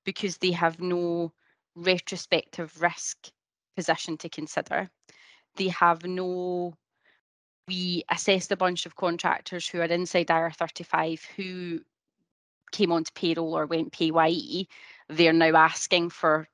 because 0.04 0.38
they 0.38 0.52
have 0.52 0.78
no 0.78 1.32
retrospective 1.74 2.80
risk 2.80 3.32
position 3.74 4.16
to 4.18 4.28
consider. 4.28 4.88
They 5.56 5.68
have 5.68 6.04
no 6.04 6.74
we 7.66 8.04
assessed 8.08 8.52
a 8.52 8.56
bunch 8.56 8.86
of 8.86 8.94
contractors 8.94 9.68
who 9.68 9.80
are 9.80 9.86
inside 9.86 10.28
IR35 10.28 11.20
who 11.34 11.80
came 12.70 12.92
onto 12.92 13.10
payroll 13.16 13.58
or 13.58 13.66
went 13.66 13.90
PAYE. 13.90 14.68
They're 15.08 15.32
now 15.32 15.56
asking 15.56 16.10
for 16.10 16.46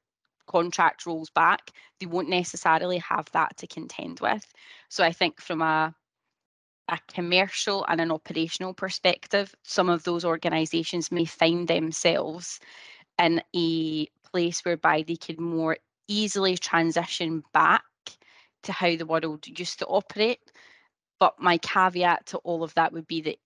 contract 0.52 1.06
rolls 1.06 1.30
back. 1.30 1.71
They 1.99 2.06
won't 2.06 2.28
necessarily 2.28 2.99
have 2.99 3.30
that 3.32 3.56
to 3.59 3.66
contend 3.66 4.21
with. 4.21 4.47
So 4.88 5.02
I 5.02 5.12
think 5.12 5.40
from 5.40 5.62
a 5.62 5.94
a 6.88 6.99
commercial 7.09 7.85
and 7.88 8.00
an 8.00 8.11
operational 8.11 8.75
perspective, 8.75 9.54
some 9.62 9.88
of 9.88 10.02
those 10.02 10.25
organisations 10.25 11.12
may 11.12 11.25
find 11.25 11.68
themselves 11.68 12.61
in 13.18 13.42
a 13.56 14.06
place 14.30 14.64
whereby 14.64 15.04
they 15.06 15.16
could 15.16 15.40
more 15.40 15.78
easily 16.09 16.56
transition 16.56 17.42
back 17.54 17.85
to 18.64 18.73
how 18.73 18.97
the 18.97 19.06
world 19.06 19.47
used 19.47 19.78
to 19.78 19.87
operate. 19.87 20.40
But 21.18 21.40
my 21.40 21.59
caveat 21.59 22.26
to 22.26 22.38
all 22.38 22.62
of 22.62 22.75
that 22.75 22.92
would 22.92 23.06
be 23.06 23.23
that 23.23 23.38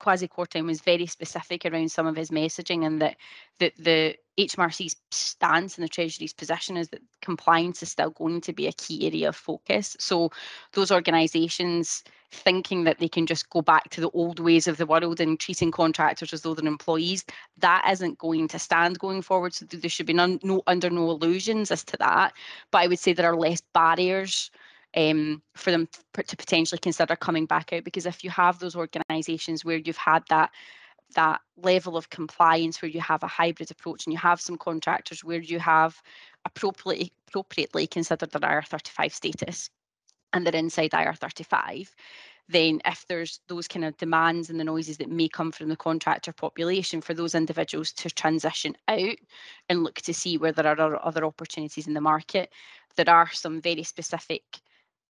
Kwasi 0.00 0.28
Kwarteng 0.28 0.64
was 0.64 0.80
very 0.80 1.06
specific 1.06 1.66
around 1.66 1.92
some 1.92 2.06
of 2.06 2.16
his 2.16 2.30
messaging 2.30 2.86
and 2.86 3.02
that 3.02 3.16
the, 3.58 3.72
the 3.78 4.16
HMRC's 4.46 4.96
stance 5.10 5.76
and 5.76 5.84
the 5.84 5.88
Treasury's 5.88 6.32
position 6.32 6.76
is 6.76 6.88
that 6.88 7.02
compliance 7.20 7.82
is 7.82 7.90
still 7.90 8.10
going 8.10 8.40
to 8.42 8.52
be 8.52 8.66
a 8.66 8.72
key 8.72 9.06
area 9.06 9.28
of 9.28 9.36
focus. 9.36 9.96
So 9.98 10.30
those 10.72 10.90
organisations 10.90 12.02
thinking 12.32 12.84
that 12.84 12.98
they 12.98 13.08
can 13.08 13.26
just 13.26 13.50
go 13.50 13.60
back 13.60 13.90
to 13.90 14.00
the 14.00 14.10
old 14.10 14.38
ways 14.38 14.68
of 14.68 14.76
the 14.76 14.86
world 14.86 15.20
and 15.20 15.38
treating 15.38 15.70
contractors 15.70 16.32
as 16.32 16.42
though 16.42 16.54
they're 16.54 16.66
employees, 16.66 17.24
that 17.58 17.84
isn't 17.90 18.18
going 18.18 18.48
to 18.48 18.58
stand 18.58 18.98
going 18.98 19.22
forward. 19.22 19.52
So 19.52 19.66
there 19.66 19.90
should 19.90 20.06
be 20.06 20.12
none, 20.12 20.38
no 20.42 20.62
under 20.66 20.90
no 20.90 21.10
illusions 21.10 21.70
as 21.70 21.84
to 21.84 21.96
that. 21.98 22.32
But 22.70 22.78
I 22.78 22.86
would 22.86 22.98
say 22.98 23.12
there 23.12 23.30
are 23.30 23.36
less 23.36 23.60
barriers 23.74 24.50
um, 24.96 25.42
for 25.54 25.70
them 25.70 25.88
to 26.14 26.36
potentially 26.36 26.78
consider 26.78 27.16
coming 27.16 27.46
back 27.46 27.72
out 27.72 27.84
because 27.84 28.06
if 28.06 28.24
you 28.24 28.30
have 28.30 28.58
those 28.58 28.76
organisations 28.76 29.64
where 29.64 29.78
you've 29.78 29.96
had 29.96 30.24
that 30.28 30.50
that 31.14 31.40
level 31.56 31.96
of 31.96 32.10
compliance 32.10 32.80
where 32.80 32.90
you 32.90 33.00
have 33.00 33.22
a 33.22 33.28
hybrid 33.28 33.70
approach 33.70 34.06
and 34.06 34.12
you 34.12 34.18
have 34.18 34.40
some 34.40 34.56
contractors 34.56 35.24
where 35.24 35.40
you 35.40 35.58
have 35.58 36.00
appropriately 36.44 37.12
appropriately 37.28 37.86
considered 37.86 38.30
their 38.30 38.40
IR35 38.40 39.12
status 39.12 39.70
and 40.32 40.46
they're 40.46 40.54
inside 40.54 40.90
IR35, 40.90 41.88
then 42.48 42.80
if 42.84 43.06
there's 43.08 43.40
those 43.48 43.68
kind 43.68 43.84
of 43.84 43.96
demands 43.96 44.50
and 44.50 44.58
the 44.58 44.64
noises 44.64 44.96
that 44.98 45.10
may 45.10 45.28
come 45.28 45.52
from 45.52 45.68
the 45.68 45.76
contractor 45.76 46.32
population 46.32 47.00
for 47.00 47.14
those 47.14 47.34
individuals 47.34 47.92
to 47.92 48.10
transition 48.10 48.76
out 48.88 49.16
and 49.68 49.84
look 49.84 49.96
to 49.96 50.12
see 50.12 50.36
where 50.36 50.52
there 50.52 50.66
are 50.66 51.06
other 51.06 51.24
opportunities 51.24 51.86
in 51.86 51.94
the 51.94 52.00
market, 52.00 52.50
there 52.96 53.08
are 53.08 53.30
some 53.30 53.60
very 53.60 53.84
specific 53.84 54.42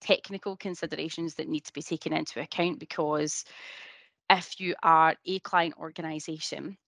technical 0.00 0.56
considerations 0.56 1.34
that 1.34 1.48
need 1.48 1.64
to 1.64 1.72
be 1.72 1.82
taken 1.82 2.12
into 2.12 2.40
account 2.40 2.78
because 2.78 3.44
if 4.30 4.60
you 4.60 4.74
are 4.82 5.16
a 5.26 5.40
client 5.40 5.74
organisation 5.78 6.78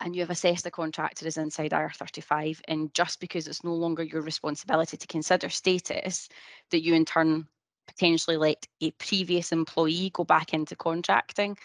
and 0.00 0.14
you 0.14 0.20
have 0.20 0.30
assessed 0.30 0.66
a 0.66 0.70
contractor 0.70 1.26
as 1.26 1.38
inside 1.38 1.70
IR35, 1.70 2.60
and 2.68 2.92
just 2.92 3.20
because 3.20 3.46
it's 3.46 3.64
no 3.64 3.72
longer 3.72 4.02
your 4.02 4.20
responsibility 4.20 4.96
to 4.96 5.06
consider 5.06 5.48
status, 5.48 6.28
that 6.70 6.82
you 6.82 6.92
in 6.92 7.06
turn 7.06 7.46
potentially 7.86 8.36
let 8.36 8.66
a 8.82 8.90
previous 8.92 9.52
employee 9.52 10.10
go 10.12 10.24
back 10.24 10.52
into 10.52 10.76
contracting, 10.76 11.56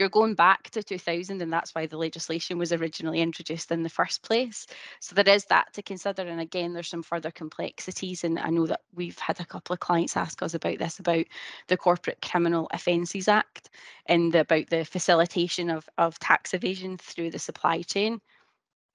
you're 0.00 0.08
going 0.08 0.34
back 0.34 0.70
to 0.70 0.82
2000 0.82 1.42
and 1.42 1.52
that's 1.52 1.74
why 1.74 1.86
the 1.86 1.98
legislation 1.98 2.56
was 2.56 2.72
originally 2.72 3.20
introduced 3.20 3.70
in 3.70 3.82
the 3.82 3.90
first 3.90 4.22
place. 4.22 4.66
So 4.98 5.14
there 5.14 5.28
is 5.28 5.44
that 5.44 5.74
to 5.74 5.82
consider 5.82 6.22
and 6.22 6.40
again 6.40 6.72
there's 6.72 6.88
some 6.88 7.02
further 7.02 7.30
complexities 7.30 8.24
and 8.24 8.38
i 8.38 8.48
know 8.48 8.66
that 8.66 8.80
we've 8.94 9.18
had 9.18 9.38
a 9.40 9.44
couple 9.44 9.74
of 9.74 9.80
clients 9.80 10.16
ask 10.16 10.42
us 10.42 10.54
about 10.54 10.78
this 10.78 10.98
about 10.98 11.26
the 11.68 11.76
corporate 11.76 12.22
criminal 12.22 12.66
offences 12.72 13.28
act 13.28 13.68
and 14.06 14.34
about 14.34 14.70
the 14.70 14.84
facilitation 14.84 15.68
of, 15.68 15.86
of 15.98 16.18
tax 16.18 16.54
evasion 16.54 16.96
through 16.96 17.30
the 17.30 17.38
supply 17.38 17.82
chain. 17.82 18.20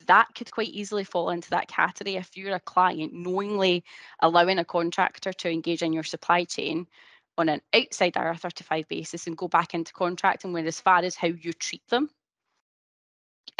That 0.07 0.27
could 0.35 0.51
quite 0.51 0.69
easily 0.69 1.03
fall 1.03 1.29
into 1.29 1.51
that 1.51 1.67
category 1.67 2.15
if 2.15 2.35
you're 2.35 2.55
a 2.55 2.59
client 2.59 3.13
knowingly 3.13 3.83
allowing 4.21 4.57
a 4.57 4.65
contractor 4.65 5.33
to 5.33 5.51
engage 5.51 5.83
in 5.83 5.93
your 5.93 6.03
supply 6.03 6.45
chain 6.45 6.87
on 7.37 7.49
an 7.49 7.61
outside 7.73 8.13
IR35 8.13 8.87
basis 8.87 9.27
and 9.27 9.37
go 9.37 9.47
back 9.47 9.73
into 9.73 9.93
contracting, 9.93 10.53
where 10.53 10.65
as 10.65 10.79
far 10.79 10.99
as 10.99 11.15
how 11.15 11.27
you 11.27 11.53
treat 11.53 11.85
them 11.89 12.09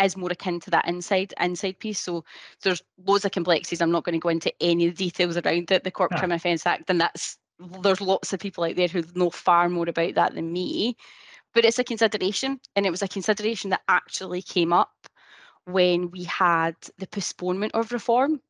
is 0.02 0.18
more 0.18 0.32
akin 0.32 0.60
to 0.62 0.70
that 0.72 0.88
inside 0.88 1.34
inside 1.40 1.80
piece. 1.80 2.00
So 2.00 2.24
there's 2.64 2.82
loads 3.06 3.26
of 3.26 3.32
complexities. 3.32 3.82
I'm 3.82 3.92
not 3.92 4.04
going 4.04 4.14
to 4.14 4.24
go 4.24 4.30
into 4.30 4.54
any 4.62 4.90
details 4.92 5.38
around 5.38 5.72
it, 5.72 5.84
the 5.84 5.92
Corp 5.92 6.12
no. 6.12 6.18
Criminal 6.18 6.38
Offence 6.38 6.66
Act, 6.66 6.90
and 6.90 7.00
that's 7.00 7.38
there's 7.82 8.02
lots 8.02 8.34
of 8.34 8.40
people 8.40 8.66
out 8.66 8.76
there 8.76 8.90
who 8.90 9.04
know 9.14 9.30
far 9.30 9.70
more 9.70 9.88
about 9.88 10.16
that 10.16 10.36
than 10.36 10.52
me. 10.52 10.98
But 11.54 11.64
it's 11.64 11.80
a 11.80 11.86
consideration, 11.86 12.60
and 12.76 12.86
it 12.86 12.92
was 12.92 13.02
a 13.02 13.08
consideration 13.08 13.70
that 13.70 13.82
actually 13.88 14.42
came 14.42 14.74
up 14.74 14.92
when 15.66 16.12
we 16.12 16.26
had 16.26 16.76
the 16.98 17.08
postponement 17.08 17.74
of 17.74 17.92
reform 17.92 18.42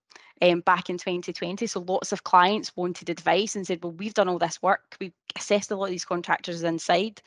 um, 0.42 0.62
back 0.62 0.90
in 0.90 0.98
2020. 0.98 1.66
So 1.68 1.82
lots 1.82 2.12
of 2.12 2.24
clients 2.24 2.76
wanted 2.76 3.10
advice 3.10 3.56
and 3.56 3.66
said, 3.66 3.84
well, 3.84 3.94
we've 3.94 4.14
done 4.14 4.30
all 4.30 4.40
this 4.40 4.62
work. 4.62 4.96
We've 5.00 5.14
assessed 5.36 5.72
a 5.72 5.76
lot 5.76 5.86
of 5.86 5.92
these 5.92 6.06
contractors 6.06 6.64
inside. 6.64 7.22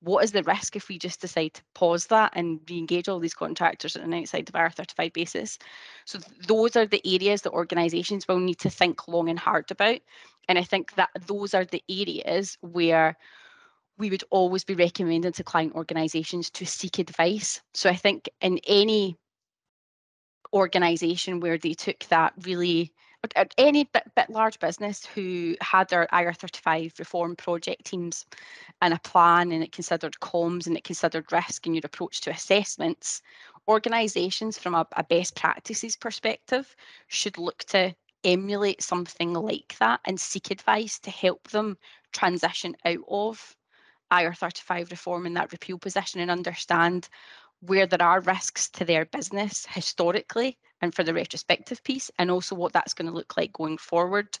What 0.00 0.22
is 0.22 0.32
the 0.32 0.42
risk 0.42 0.76
if 0.76 0.88
we 0.88 0.98
just 0.98 1.22
decide 1.22 1.54
to 1.54 1.62
pause 1.74 2.06
that 2.06 2.32
and 2.36 2.60
re-engage 2.68 3.08
all 3.08 3.20
these 3.20 3.32
contractors 3.32 3.96
on 3.96 4.02
an 4.02 4.14
outside 4.14 4.48
of 4.48 4.54
IR35 4.54 5.12
basis? 5.14 5.58
So 6.04 6.18
those 6.46 6.76
are 6.76 6.86
the 6.86 7.00
areas 7.06 7.42
that 7.42 7.52
organisations 7.52 8.28
will 8.28 8.38
need 8.38 8.58
to 8.58 8.70
think 8.70 9.08
long 9.08 9.30
and 9.30 9.38
hard 9.38 9.70
about. 9.70 10.00
And 10.46 10.58
I 10.58 10.62
think 10.62 10.94
that 10.96 11.08
those 11.26 11.54
are 11.54 11.64
the 11.64 11.82
areas 11.88 12.58
where 12.60 13.16
we 13.96 14.10
would 14.10 14.24
always 14.30 14.64
be 14.64 14.74
recommending 14.74 15.32
to 15.32 15.44
client 15.44 15.74
organisations 15.74 16.50
to 16.50 16.66
seek 16.66 16.98
advice. 16.98 17.62
So 17.72 17.88
I 17.88 17.94
think 17.94 18.28
in 18.40 18.60
any 18.66 19.16
organisation 20.54 21.40
where 21.40 21.58
they 21.58 21.74
took 21.74 21.98
that 22.04 22.32
really 22.42 22.92
uh, 23.24 23.28
uh, 23.36 23.44
any 23.58 23.84
bit, 23.84 24.04
bit 24.14 24.30
large 24.30 24.58
business 24.60 25.04
who 25.04 25.56
had 25.60 25.88
their 25.88 26.06
IR35 26.12 26.98
reform 26.98 27.34
project 27.34 27.84
teams 27.84 28.24
and 28.80 28.94
a 28.94 28.98
plan 29.00 29.50
and 29.50 29.64
it 29.64 29.72
considered 29.72 30.14
comms 30.22 30.66
and 30.66 30.76
it 30.76 30.84
considered 30.84 31.30
risk 31.32 31.66
and 31.66 31.74
your 31.74 31.82
approach 31.84 32.20
to 32.20 32.30
assessments, 32.30 33.20
organisations 33.68 34.58
from 34.58 34.74
a, 34.74 34.86
a 34.96 35.02
best 35.02 35.34
practices 35.34 35.96
perspective 35.96 36.76
should 37.08 37.36
look 37.36 37.58
to 37.64 37.94
emulate 38.22 38.82
something 38.82 39.34
like 39.34 39.76
that 39.80 40.00
and 40.04 40.18
seek 40.18 40.50
advice 40.50 40.98
to 41.00 41.10
help 41.10 41.48
them 41.48 41.76
transition 42.12 42.76
out 42.84 43.04
of 43.08 43.56
IR35 44.12 44.90
reform 44.90 45.26
in 45.26 45.34
that 45.34 45.52
repeal 45.52 45.78
position 45.78 46.20
and 46.20 46.30
understand 46.30 47.08
where 47.66 47.86
there 47.86 48.02
are 48.02 48.20
risks 48.20 48.68
to 48.70 48.84
their 48.84 49.06
business 49.06 49.66
historically 49.70 50.58
and 50.80 50.94
for 50.94 51.02
the 51.02 51.14
retrospective 51.14 51.82
piece, 51.82 52.10
and 52.18 52.30
also 52.30 52.54
what 52.54 52.72
that's 52.72 52.94
going 52.94 53.06
to 53.06 53.14
look 53.14 53.36
like 53.36 53.52
going 53.52 53.78
forward. 53.78 54.38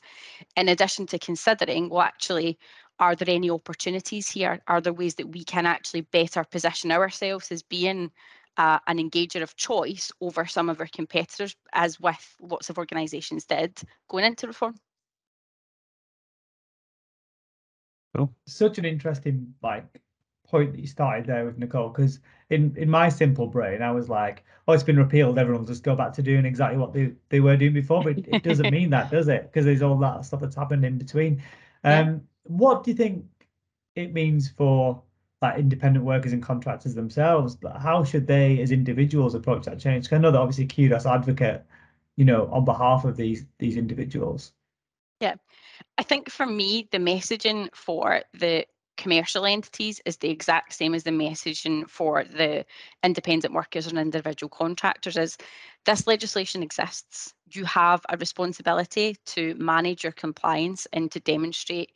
In 0.56 0.68
addition 0.68 1.06
to 1.06 1.18
considering, 1.18 1.88
well, 1.88 2.02
actually, 2.02 2.58
are 2.98 3.14
there 3.14 3.34
any 3.34 3.50
opportunities 3.50 4.28
here? 4.28 4.60
Are 4.68 4.80
there 4.80 4.92
ways 4.92 5.14
that 5.16 5.28
we 5.28 5.44
can 5.44 5.66
actually 5.66 6.02
better 6.02 6.44
position 6.44 6.92
ourselves 6.92 7.50
as 7.50 7.62
being 7.62 8.10
uh, 8.56 8.78
an 8.86 8.98
engager 8.98 9.42
of 9.42 9.56
choice 9.56 10.12
over 10.20 10.46
some 10.46 10.68
of 10.68 10.80
our 10.80 10.88
competitors, 10.94 11.56
as 11.72 11.98
with 11.98 12.36
lots 12.40 12.70
of 12.70 12.78
organisations 12.78 13.46
did 13.46 13.80
going 14.08 14.24
into 14.24 14.46
reform? 14.46 14.74
Cool. 18.16 18.32
Such 18.46 18.78
an 18.78 18.84
interesting 18.84 19.54
like 19.62 20.00
point 20.46 20.72
that 20.72 20.80
you 20.80 20.86
started 20.86 21.26
there 21.26 21.44
with 21.44 21.58
Nicole, 21.58 21.88
because 21.88 22.20
in 22.50 22.74
in 22.76 22.88
my 22.88 23.08
simple 23.08 23.46
brain, 23.46 23.82
I 23.82 23.90
was 23.90 24.08
like, 24.08 24.44
oh, 24.66 24.72
it's 24.72 24.82
been 24.82 24.98
repealed. 24.98 25.38
Everyone 25.38 25.62
will 25.62 25.68
just 25.68 25.82
go 25.82 25.94
back 25.94 26.12
to 26.14 26.22
doing 26.22 26.44
exactly 26.44 26.78
what 26.78 26.92
they, 26.92 27.12
they 27.28 27.40
were 27.40 27.56
doing 27.56 27.74
before. 27.74 28.02
But 28.02 28.18
it, 28.18 28.42
doesn't 28.42 28.70
mean 28.70 28.90
that, 28.90 29.10
does 29.10 29.28
it? 29.28 29.44
Because 29.44 29.64
there's 29.64 29.82
all 29.82 29.96
that 29.98 30.24
stuff 30.24 30.40
that's 30.40 30.56
happened 30.56 30.84
in 30.84 30.98
between. 30.98 31.42
Um, 31.82 32.06
yeah. 32.06 32.16
What 32.44 32.84
do 32.84 32.90
you 32.90 32.96
think 32.96 33.24
it 33.94 34.12
means 34.12 34.48
for 34.48 35.02
like 35.42 35.58
independent 35.58 36.04
workers 36.04 36.32
and 36.32 36.42
contractors 36.42 36.94
themselves? 36.94 37.54
But 37.54 37.76
How 37.76 38.04
should 38.04 38.26
they, 38.26 38.60
as 38.60 38.72
individuals, 38.72 39.34
approach 39.34 39.64
that 39.64 39.80
change? 39.80 40.04
Because 40.04 40.16
I 40.16 40.20
know 40.20 40.30
that 40.30 40.40
obviously 40.40 40.66
QDOS 40.66 41.10
advocate, 41.10 41.64
you 42.16 42.24
know, 42.24 42.48
on 42.52 42.64
behalf 42.64 43.04
of 43.04 43.16
these 43.16 43.44
these 43.58 43.76
individuals. 43.76 44.52
Yeah, 45.20 45.34
I 45.96 46.02
think 46.02 46.30
for 46.30 46.46
me, 46.46 46.88
the 46.90 46.98
messaging 46.98 47.74
for 47.74 48.22
the 48.34 48.66
commercial 48.96 49.44
entities 49.44 50.00
is 50.04 50.16
the 50.18 50.30
exact 50.30 50.72
same 50.72 50.94
as 50.94 51.02
the 51.02 51.10
messaging 51.10 51.88
for 51.88 52.24
the 52.24 52.64
independent 53.02 53.54
workers 53.54 53.86
and 53.86 53.98
individual 53.98 54.48
contractors 54.48 55.16
is 55.16 55.36
this 55.84 56.06
legislation 56.06 56.62
exists. 56.62 57.34
You 57.52 57.64
have 57.64 58.02
a 58.08 58.16
responsibility 58.16 59.16
to 59.26 59.54
manage 59.56 60.02
your 60.02 60.12
compliance 60.12 60.86
and 60.92 61.10
to 61.12 61.20
demonstrate 61.20 61.92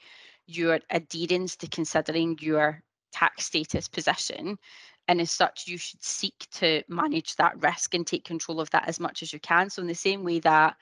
your 0.47 0.81
adherence 0.91 1.57
to 1.57 1.69
considering 1.69 2.37
your 2.41 2.83
tax 3.13 3.47
status 3.47 3.89
position. 3.89 4.59
And 5.07 5.21
as 5.21 5.31
such 5.31 5.67
you 5.67 5.79
should 5.79 6.03
seek 6.03 6.47
to 6.53 6.83
manage 6.89 7.37
that 7.37 7.63
risk 7.63 7.95
and 7.95 8.07
take 8.07 8.25
control 8.25 8.61
of 8.61 8.71
that 8.71 8.89
as 8.89 9.01
much 9.01 9.23
as 9.23 9.33
you 9.33 9.41
can. 9.41 9.71
So 9.71 9.81
in 9.83 9.89
the 9.89 9.95
same 9.95 10.25
way 10.25 10.41
that 10.41 10.77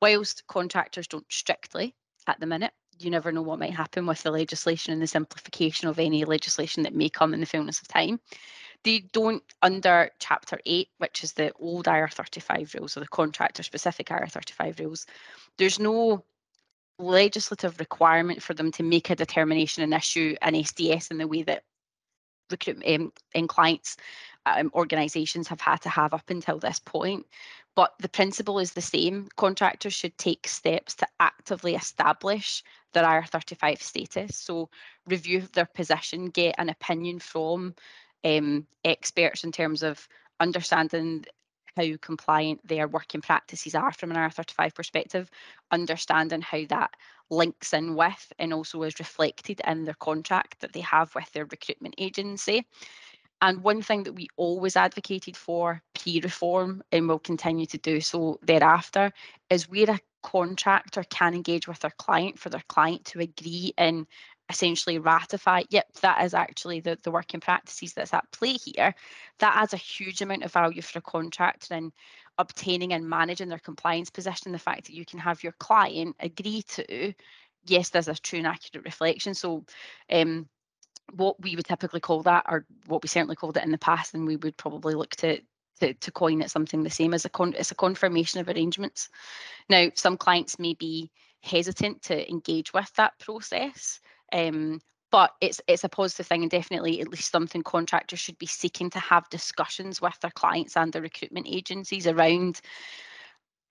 whilst 0.00 0.46
contractors 0.46 1.08
don't 1.08 1.26
strictly 1.28 1.94
at 2.28 2.38
the 2.38 2.46
minute, 2.46 2.72
you 2.98 3.10
never 3.10 3.32
know 3.32 3.42
what 3.42 3.58
might 3.58 3.74
happen 3.74 4.06
with 4.06 4.22
the 4.22 4.30
legislation 4.30 4.92
and 4.92 5.02
the 5.02 5.06
simplification 5.06 5.88
of 5.88 5.98
any 5.98 6.24
legislation 6.24 6.82
that 6.82 6.94
may 6.94 7.08
come 7.08 7.34
in 7.34 7.40
the 7.40 7.46
fullness 7.46 7.80
of 7.80 7.88
time. 7.88 8.20
They 8.84 9.00
don't, 9.12 9.42
under 9.62 10.10
Chapter 10.18 10.60
8, 10.64 10.88
which 10.98 11.24
is 11.24 11.32
the 11.32 11.52
old 11.58 11.86
IR35 11.86 12.74
rules 12.74 12.96
or 12.96 13.00
the 13.00 13.08
contractor 13.08 13.62
specific 13.62 14.08
IR35 14.08 14.78
rules, 14.78 15.06
there's 15.58 15.80
no 15.80 16.24
legislative 16.98 17.78
requirement 17.78 18.42
for 18.42 18.54
them 18.54 18.70
to 18.72 18.82
make 18.82 19.10
a 19.10 19.16
determination 19.16 19.82
and 19.82 19.92
issue 19.92 20.34
an 20.42 20.54
SDS 20.54 21.10
in 21.10 21.18
the 21.18 21.26
way 21.26 21.42
that 21.42 21.64
recruitment 22.50 23.12
um, 23.34 23.48
clients 23.48 23.96
um, 24.46 24.70
organisations 24.74 25.48
have 25.48 25.60
had 25.60 25.80
to 25.82 25.88
have 25.88 26.14
up 26.14 26.30
until 26.30 26.58
this 26.58 26.78
point. 26.78 27.26
But 27.74 27.92
the 27.98 28.08
principle 28.08 28.58
is 28.58 28.72
the 28.72 28.80
same. 28.80 29.28
Contractors 29.36 29.92
should 29.92 30.16
take 30.16 30.48
steps 30.48 30.94
to 30.96 31.06
actively 31.20 31.74
establish 31.74 32.62
their 32.96 33.04
IR35 33.04 33.82
status. 33.82 34.36
So 34.36 34.70
review 35.06 35.42
their 35.52 35.66
position, 35.66 36.30
get 36.30 36.54
an 36.58 36.70
opinion 36.70 37.18
from 37.18 37.74
um, 38.24 38.66
experts 38.84 39.44
in 39.44 39.52
terms 39.52 39.82
of 39.82 40.08
understanding 40.40 41.26
how 41.76 41.84
compliant 42.00 42.66
their 42.66 42.88
working 42.88 43.20
practices 43.20 43.74
are 43.74 43.92
from 43.92 44.10
an 44.10 44.16
IR35 44.16 44.74
perspective, 44.74 45.30
understanding 45.70 46.40
how 46.40 46.64
that 46.70 46.90
links 47.28 47.74
in 47.74 47.94
with 47.94 48.32
and 48.38 48.54
also 48.54 48.82
is 48.82 48.98
reflected 48.98 49.60
in 49.66 49.84
their 49.84 49.94
contract 49.94 50.60
that 50.60 50.72
they 50.72 50.80
have 50.80 51.14
with 51.14 51.30
their 51.32 51.44
recruitment 51.44 51.94
agency. 51.98 52.66
And 53.42 53.62
one 53.62 53.82
thing 53.82 54.04
that 54.04 54.14
we 54.14 54.28
always 54.38 54.76
advocated 54.76 55.36
for 55.36 55.82
pre 55.94 56.20
reform 56.22 56.82
and 56.90 57.06
will 57.06 57.18
continue 57.18 57.66
to 57.66 57.78
do 57.78 58.00
so 58.00 58.38
thereafter 58.42 59.12
is 59.50 59.68
where 59.68 59.90
a 59.90 60.00
contractor 60.26 61.04
can 61.04 61.34
engage 61.34 61.68
with 61.68 61.78
their 61.78 61.94
client 61.98 62.36
for 62.36 62.50
their 62.50 62.64
client 62.68 63.04
to 63.04 63.20
agree 63.20 63.72
and 63.78 64.06
essentially 64.50 64.98
ratify, 64.98 65.62
yep, 65.70 65.86
that 66.02 66.24
is 66.24 66.34
actually 66.34 66.80
the, 66.80 66.98
the 67.04 67.12
working 67.12 67.40
practices 67.40 67.92
that's 67.92 68.12
at 68.12 68.30
play 68.32 68.54
here. 68.54 68.92
That 69.38 69.56
adds 69.56 69.72
a 69.72 69.76
huge 69.76 70.22
amount 70.22 70.42
of 70.42 70.52
value 70.52 70.82
for 70.82 70.98
a 70.98 71.02
contractor 71.02 71.74
in 71.74 71.92
obtaining 72.38 72.92
and 72.92 73.08
managing 73.08 73.48
their 73.48 73.60
compliance 73.60 74.10
position. 74.10 74.50
The 74.52 74.58
fact 74.58 74.86
that 74.86 74.94
you 74.94 75.04
can 75.04 75.20
have 75.20 75.44
your 75.44 75.54
client 75.58 76.16
agree 76.18 76.62
to, 76.62 77.12
yes, 77.64 77.90
there's 77.90 78.08
a 78.08 78.14
true 78.14 78.38
and 78.38 78.48
accurate 78.48 78.84
reflection. 78.84 79.34
So 79.34 79.64
um, 80.10 80.48
what 81.12 81.40
we 81.40 81.54
would 81.54 81.66
typically 81.66 82.00
call 82.00 82.22
that, 82.22 82.46
or 82.48 82.66
what 82.86 83.02
we 83.02 83.08
certainly 83.08 83.36
called 83.36 83.56
it 83.56 83.64
in 83.64 83.70
the 83.70 83.78
past, 83.78 84.14
and 84.14 84.26
we 84.26 84.36
would 84.36 84.56
probably 84.56 84.94
look 84.94 85.14
to 85.16 85.40
to, 85.80 85.94
to 85.94 86.10
coin 86.10 86.42
it 86.42 86.50
something 86.50 86.82
the 86.82 86.90
same 86.90 87.14
as 87.14 87.24
a 87.24 87.28
con 87.28 87.54
it's 87.56 87.70
a 87.70 87.76
confirmation 87.76 88.40
of 88.40 88.48
arrangements. 88.48 89.08
Now, 89.68 89.88
some 89.94 90.16
clients 90.16 90.58
may 90.58 90.74
be 90.74 91.10
hesitant 91.42 92.02
to 92.02 92.28
engage 92.28 92.72
with 92.72 92.92
that 92.96 93.18
process, 93.18 94.00
um, 94.32 94.80
but 95.10 95.32
it's 95.40 95.60
it's 95.66 95.84
a 95.84 95.88
positive 95.88 96.26
thing 96.26 96.42
and 96.42 96.50
definitely 96.50 97.00
at 97.00 97.08
least 97.08 97.30
something 97.30 97.62
contractors 97.62 98.18
should 98.18 98.38
be 98.38 98.46
seeking 98.46 98.90
to 98.90 98.98
have 98.98 99.28
discussions 99.30 100.00
with 100.00 100.18
their 100.20 100.30
clients 100.32 100.76
and 100.76 100.92
their 100.92 101.02
recruitment 101.02 101.46
agencies 101.48 102.06
around 102.06 102.60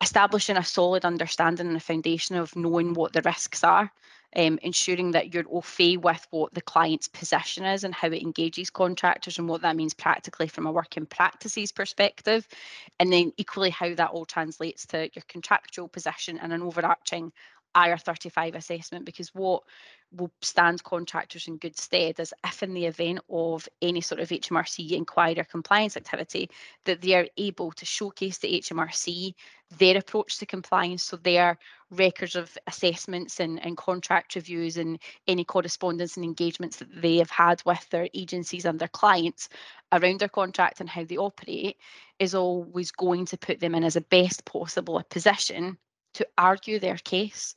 establishing 0.01 0.57
a 0.57 0.63
solid 0.63 1.05
understanding 1.05 1.67
and 1.67 1.77
a 1.77 1.79
foundation 1.79 2.35
of 2.35 2.55
knowing 2.55 2.93
what 2.93 3.13
the 3.13 3.21
risks 3.21 3.63
are 3.63 3.91
um, 4.35 4.59
ensuring 4.61 5.11
that 5.11 5.33
you're 5.33 5.45
au 5.49 5.61
fait 5.61 5.97
with 5.97 6.27
what 6.31 6.53
the 6.53 6.61
client's 6.61 7.07
position 7.07 7.65
is 7.65 7.83
and 7.83 7.93
how 7.93 8.07
it 8.07 8.21
engages 8.21 8.69
contractors 8.69 9.37
and 9.37 9.47
what 9.47 9.61
that 9.61 9.75
means 9.75 9.93
practically 9.93 10.47
from 10.47 10.65
a 10.65 10.71
working 10.71 11.05
practices 11.05 11.71
perspective. 11.71 12.47
And 12.99 13.11
then 13.11 13.31
equally 13.37 13.69
how 13.69 13.93
that 13.95 14.11
all 14.11 14.25
translates 14.25 14.85
to 14.87 15.09
your 15.13 15.23
contractual 15.27 15.87
position 15.87 16.39
and 16.39 16.51
an 16.53 16.61
overarching 16.61 17.31
IR35 17.75 18.55
assessment 18.55 19.05
because 19.05 19.33
what 19.35 19.63
will 20.11 20.31
stand 20.41 20.83
contractors 20.83 21.47
in 21.47 21.57
good 21.57 21.77
stead 21.77 22.19
as 22.19 22.33
if 22.45 22.63
in 22.63 22.73
the 22.73 22.85
event 22.85 23.19
of 23.29 23.67
any 23.81 24.01
sort 24.01 24.21
of 24.21 24.29
HMRC 24.29 24.91
inquiry 24.91 25.39
or 25.39 25.43
compliance 25.43 25.97
activity 25.97 26.49
that 26.85 27.01
they 27.01 27.15
are 27.15 27.27
able 27.37 27.71
to 27.71 27.85
showcase 27.85 28.37
to 28.39 28.47
HMRC 28.47 29.33
their 29.77 29.97
approach 29.97 30.37
to 30.37 30.45
compliance 30.45 31.03
so 31.03 31.17
their 31.17 31.57
records 31.91 32.35
of 32.35 32.57
assessments 32.67 33.39
and, 33.39 33.63
and 33.65 33.77
contract 33.77 34.35
reviews 34.35 34.77
and 34.77 34.99
any 35.27 35.43
correspondence 35.43 36.15
and 36.15 36.25
engagements 36.25 36.77
that 36.77 37.01
they 37.01 37.17
have 37.17 37.29
had 37.29 37.61
with 37.65 37.87
their 37.89 38.07
agencies 38.13 38.65
and 38.65 38.79
their 38.79 38.87
clients 38.89 39.49
around 39.91 40.19
their 40.19 40.29
contract 40.29 40.79
and 40.79 40.89
how 40.89 41.03
they 41.03 41.17
operate 41.17 41.77
is 42.19 42.35
always 42.35 42.91
going 42.91 43.25
to 43.25 43.37
put 43.37 43.59
them 43.59 43.75
in 43.75 43.83
as 43.83 43.95
a 43.95 44.01
best 44.01 44.45
possible 44.45 45.01
position 45.09 45.77
to 46.13 46.27
argue 46.37 46.79
their 46.79 46.97
case. 46.97 47.55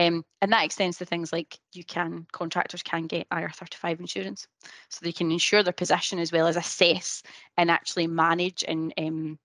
Um, 0.00 0.24
and 0.40 0.50
that 0.50 0.64
extends 0.64 0.96
to 0.96 1.04
things 1.04 1.30
like 1.30 1.58
you 1.74 1.84
can 1.84 2.26
contractors 2.32 2.82
can 2.82 3.06
get 3.06 3.28
IR35 3.28 4.00
insurance, 4.00 4.48
so 4.88 5.00
they 5.02 5.12
can 5.12 5.30
ensure 5.30 5.62
their 5.62 5.74
position 5.74 6.18
as 6.18 6.32
well 6.32 6.46
as 6.46 6.56
assess 6.56 7.22
and 7.58 7.70
actually 7.70 8.06
manage 8.06 8.64
and 8.66 8.94
um, 8.96 9.38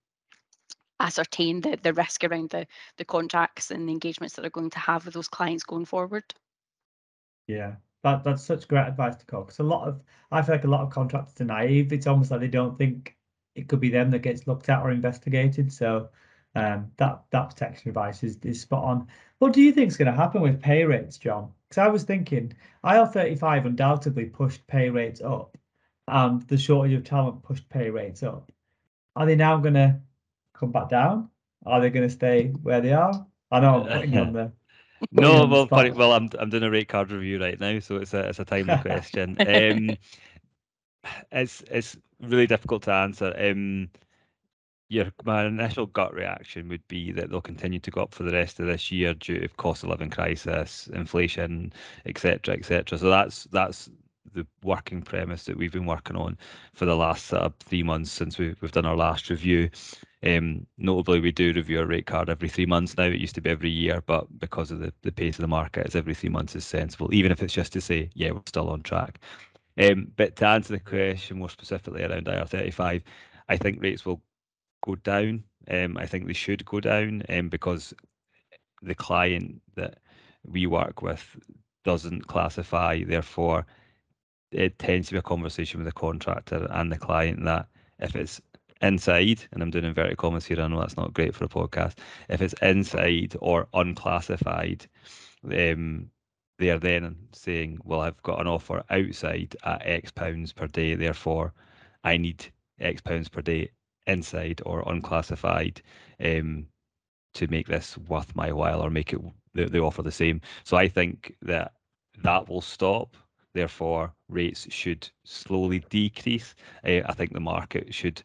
ascertain 0.98 1.60
the, 1.60 1.78
the 1.82 1.92
risk 1.92 2.24
around 2.24 2.48
the 2.48 2.66
the 2.96 3.04
contracts 3.04 3.70
and 3.70 3.86
the 3.86 3.92
engagements 3.92 4.34
that 4.34 4.40
they're 4.40 4.50
going 4.50 4.70
to 4.70 4.78
have 4.78 5.04
with 5.04 5.12
those 5.12 5.28
clients 5.28 5.62
going 5.62 5.84
forward. 5.84 6.24
Yeah, 7.48 7.74
that 8.02 8.24
that's 8.24 8.42
such 8.42 8.66
great 8.66 8.86
advice 8.86 9.16
to 9.16 9.26
call 9.26 9.42
because 9.42 9.58
a 9.58 9.62
lot 9.62 9.86
of 9.86 10.02
I 10.32 10.40
feel 10.40 10.54
like 10.54 10.64
a 10.64 10.68
lot 10.68 10.84
of 10.84 10.90
contractors 10.90 11.38
are 11.38 11.44
naive. 11.44 11.92
It's 11.92 12.06
almost 12.06 12.30
like 12.30 12.40
they 12.40 12.48
don't 12.48 12.78
think 12.78 13.14
it 13.56 13.68
could 13.68 13.80
be 13.80 13.90
them 13.90 14.10
that 14.10 14.20
gets 14.20 14.46
looked 14.46 14.70
at 14.70 14.80
or 14.80 14.90
investigated. 14.90 15.70
So 15.70 16.08
um, 16.56 16.90
that 16.96 17.22
that 17.30 17.50
protection 17.50 17.90
advice 17.90 18.22
is, 18.24 18.38
is 18.42 18.62
spot 18.62 18.84
on. 18.84 19.06
What 19.38 19.52
do 19.52 19.60
you 19.60 19.72
think 19.72 19.88
is 19.88 19.96
going 19.98 20.10
to 20.10 20.16
happen 20.16 20.40
with 20.40 20.62
pay 20.62 20.84
rates, 20.84 21.18
John? 21.18 21.52
Because 21.68 21.82
I 21.82 21.88
was 21.88 22.04
thinking 22.04 22.54
IR35 22.84 23.66
undoubtedly 23.66 24.24
pushed 24.24 24.66
pay 24.66 24.88
rates 24.88 25.20
up, 25.20 25.58
and 26.08 26.40
the 26.48 26.56
shortage 26.56 26.94
of 26.94 27.04
talent 27.04 27.42
pushed 27.42 27.68
pay 27.68 27.90
rates 27.90 28.22
up. 28.22 28.50
Are 29.14 29.26
they 29.26 29.36
now 29.36 29.58
going 29.58 29.74
to 29.74 30.00
come 30.54 30.72
back 30.72 30.88
down? 30.88 31.28
Are 31.66 31.80
they 31.80 31.90
going 31.90 32.08
to 32.08 32.14
stay 32.14 32.48
where 32.62 32.80
they 32.80 32.92
are? 32.92 33.26
I 33.50 33.60
know 33.60 33.82
I'm 33.82 33.88
putting 34.00 34.18
on 34.18 34.32
the. 34.32 34.52
No, 35.12 35.44
well, 35.44 35.66
funny, 35.66 35.90
well, 35.90 36.12
I'm 36.12 36.30
I'm 36.38 36.48
doing 36.48 36.62
a 36.62 36.70
rate 36.70 36.88
card 36.88 37.10
review 37.10 37.38
right 37.38 37.60
now, 37.60 37.80
so 37.80 37.96
it's 37.96 38.14
a 38.14 38.28
it's 38.30 38.38
a 38.38 38.46
timely 38.46 38.78
question. 38.80 39.36
Um, 39.40 39.96
it's 41.30 41.62
it's 41.70 41.98
really 42.20 42.46
difficult 42.46 42.84
to 42.84 42.92
answer. 42.92 43.34
Um, 43.38 43.90
your 44.88 45.06
my 45.24 45.46
initial 45.46 45.86
gut 45.86 46.14
reaction 46.14 46.68
would 46.68 46.86
be 46.88 47.12
that 47.12 47.30
they'll 47.30 47.40
continue 47.40 47.80
to 47.80 47.90
go 47.90 48.02
up 48.02 48.14
for 48.14 48.22
the 48.22 48.32
rest 48.32 48.60
of 48.60 48.66
this 48.66 48.92
year 48.92 49.14
due 49.14 49.40
to 49.40 49.48
cost 49.48 49.82
of 49.82 49.90
living 49.90 50.10
crisis, 50.10 50.88
inflation, 50.92 51.72
etc., 52.06 52.54
etc. 52.54 52.98
So 52.98 53.10
that's 53.10 53.44
that's 53.50 53.90
the 54.34 54.46
working 54.62 55.02
premise 55.02 55.44
that 55.44 55.56
we've 55.56 55.72
been 55.72 55.86
working 55.86 56.16
on 56.16 56.36
for 56.74 56.84
the 56.84 56.96
last 56.96 57.32
uh, 57.32 57.48
three 57.60 57.82
months 57.82 58.10
since 58.12 58.38
we, 58.38 58.54
we've 58.60 58.72
done 58.72 58.86
our 58.86 58.96
last 58.96 59.30
review. 59.30 59.70
Um, 60.22 60.66
notably, 60.78 61.20
we 61.20 61.32
do 61.32 61.52
review 61.52 61.80
our 61.80 61.86
rate 61.86 62.06
card 62.06 62.28
every 62.28 62.48
three 62.48 62.66
months 62.66 62.96
now. 62.96 63.04
It 63.04 63.20
used 63.20 63.34
to 63.36 63.40
be 63.40 63.50
every 63.50 63.70
year, 63.70 64.02
but 64.06 64.26
because 64.38 64.70
of 64.70 64.80
the, 64.80 64.92
the 65.02 65.12
pace 65.12 65.36
of 65.36 65.42
the 65.42 65.48
market, 65.48 65.86
it's 65.86 65.94
every 65.94 66.14
three 66.14 66.28
months 66.28 66.56
is 66.56 66.64
sensible, 66.64 67.12
even 67.14 67.32
if 67.32 67.42
it's 67.42 67.54
just 67.54 67.72
to 67.74 67.80
say, 67.80 68.10
yeah, 68.14 68.32
we're 68.32 68.42
still 68.46 68.68
on 68.68 68.82
track. 68.82 69.20
Um, 69.78 70.10
but 70.16 70.36
to 70.36 70.46
answer 70.46 70.72
the 70.72 70.80
question 70.80 71.38
more 71.38 71.50
specifically 71.50 72.02
around 72.02 72.26
IR35, 72.26 73.02
I 73.48 73.56
think 73.56 73.82
rates 73.82 74.04
will 74.04 74.20
go 74.84 74.94
down. 74.96 75.44
Um, 75.70 75.96
I 75.98 76.06
think 76.06 76.26
they 76.26 76.32
should 76.32 76.64
go 76.64 76.80
down 76.80 77.22
um, 77.28 77.48
because 77.48 77.92
the 78.82 78.94
client 78.94 79.60
that 79.74 79.98
we 80.44 80.66
work 80.66 81.02
with 81.02 81.36
doesn't 81.84 82.26
classify. 82.26 83.02
Therefore, 83.02 83.66
it 84.52 84.78
tends 84.78 85.08
to 85.08 85.14
be 85.14 85.18
a 85.18 85.22
conversation 85.22 85.78
with 85.80 85.86
the 85.86 85.92
contractor 85.92 86.66
and 86.70 86.90
the 86.90 86.98
client 86.98 87.44
that 87.44 87.68
if 87.98 88.14
it's 88.14 88.40
inside, 88.82 89.42
and 89.52 89.62
I'm 89.62 89.70
doing 89.70 89.84
inverted 89.84 90.18
commas 90.18 90.46
here, 90.46 90.60
I 90.60 90.68
know 90.68 90.80
that's 90.80 90.96
not 90.96 91.14
great 91.14 91.34
for 91.34 91.44
a 91.44 91.48
podcast. 91.48 91.98
If 92.28 92.42
it's 92.42 92.54
inside 92.62 93.34
or 93.40 93.68
unclassified, 93.72 94.86
um, 95.44 96.10
they 96.58 96.70
are 96.70 96.78
then 96.78 97.16
saying, 97.32 97.78
"Well, 97.84 98.00
I've 98.00 98.22
got 98.22 98.40
an 98.40 98.46
offer 98.46 98.84
outside 98.90 99.56
at 99.64 99.86
X 99.86 100.10
pounds 100.10 100.52
per 100.52 100.66
day, 100.66 100.94
therefore 100.94 101.52
I 102.04 102.16
need 102.18 102.46
X 102.78 103.00
pounds 103.00 103.28
per 103.28 103.42
day 103.42 103.70
inside 104.06 104.60
or 104.64 104.82
unclassified 104.86 105.82
um, 106.24 106.66
to 107.34 107.46
make 107.48 107.66
this 107.66 107.98
worth 107.98 108.34
my 108.34 108.52
while 108.52 108.80
or 108.80 108.90
make 108.90 109.12
it 109.12 109.20
the, 109.54 109.80
offer 109.80 110.02
the 110.02 110.12
same. 110.12 110.40
So 110.64 110.76
I 110.76 110.88
think 110.88 111.34
that 111.42 111.72
that 112.22 112.48
will 112.48 112.60
stop. 112.60 113.16
Therefore, 113.54 114.12
rates 114.28 114.66
should 114.70 115.08
slowly 115.24 115.84
decrease. 115.88 116.54
Uh, 116.84 117.00
I 117.06 117.12
think 117.14 117.32
the 117.32 117.40
market 117.40 117.94
should 117.94 118.22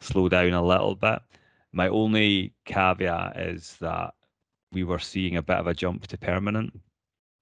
slow 0.00 0.28
down 0.28 0.52
a 0.52 0.64
little 0.64 0.96
bit. 0.96 1.20
My 1.72 1.88
only 1.88 2.52
caveat 2.64 3.36
is 3.36 3.76
that 3.80 4.14
we 4.72 4.84
were 4.84 4.98
seeing 4.98 5.36
a 5.36 5.42
bit 5.42 5.58
of 5.58 5.66
a 5.66 5.74
jump 5.74 6.06
to 6.08 6.18
permanent. 6.18 6.72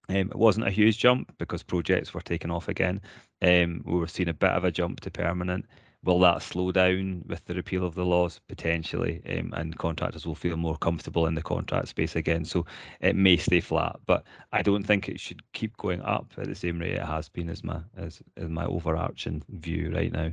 Um, 0.09 0.16
it 0.16 0.37
wasn't 0.37 0.66
a 0.66 0.72
huge 0.72 0.98
jump 0.98 1.33
because 1.38 1.62
projects 1.62 2.12
were 2.12 2.20
taken 2.20 2.50
off 2.50 2.68
again. 2.68 3.00
Um, 3.40 3.83
we 3.87 3.98
were 3.98 4.09
seeing 4.09 4.29
a 4.29 4.35
bit 4.35 4.50
of 4.50 4.64
a 4.64 4.70
jump 4.70 5.00
to 5.00 5.11
permanent 5.11 5.66
will 6.04 6.18
that 6.20 6.42
slow 6.42 6.72
down 6.72 7.22
with 7.26 7.44
the 7.44 7.54
repeal 7.54 7.84
of 7.84 7.94
the 7.94 8.04
laws 8.04 8.40
potentially, 8.48 9.20
um, 9.28 9.52
and 9.56 9.76
contractors 9.78 10.26
will 10.26 10.34
feel 10.34 10.56
more 10.56 10.76
comfortable 10.78 11.26
in 11.26 11.34
the 11.34 11.42
contract 11.42 11.88
space 11.88 12.16
again. 12.16 12.44
So 12.44 12.64
it 13.00 13.16
may 13.16 13.36
stay 13.36 13.60
flat, 13.60 13.96
but 14.06 14.24
I 14.52 14.62
don't 14.62 14.84
think 14.84 15.08
it 15.08 15.20
should 15.20 15.42
keep 15.52 15.76
going 15.76 16.00
up 16.02 16.32
at 16.38 16.46
the 16.46 16.54
same 16.54 16.78
rate 16.78 16.94
it 16.94 17.02
has 17.02 17.28
been. 17.28 17.50
As 17.50 17.62
my 17.62 17.80
as, 17.96 18.22
as 18.36 18.48
my 18.48 18.64
overarching 18.64 19.42
view 19.48 19.92
right 19.94 20.12
now. 20.12 20.32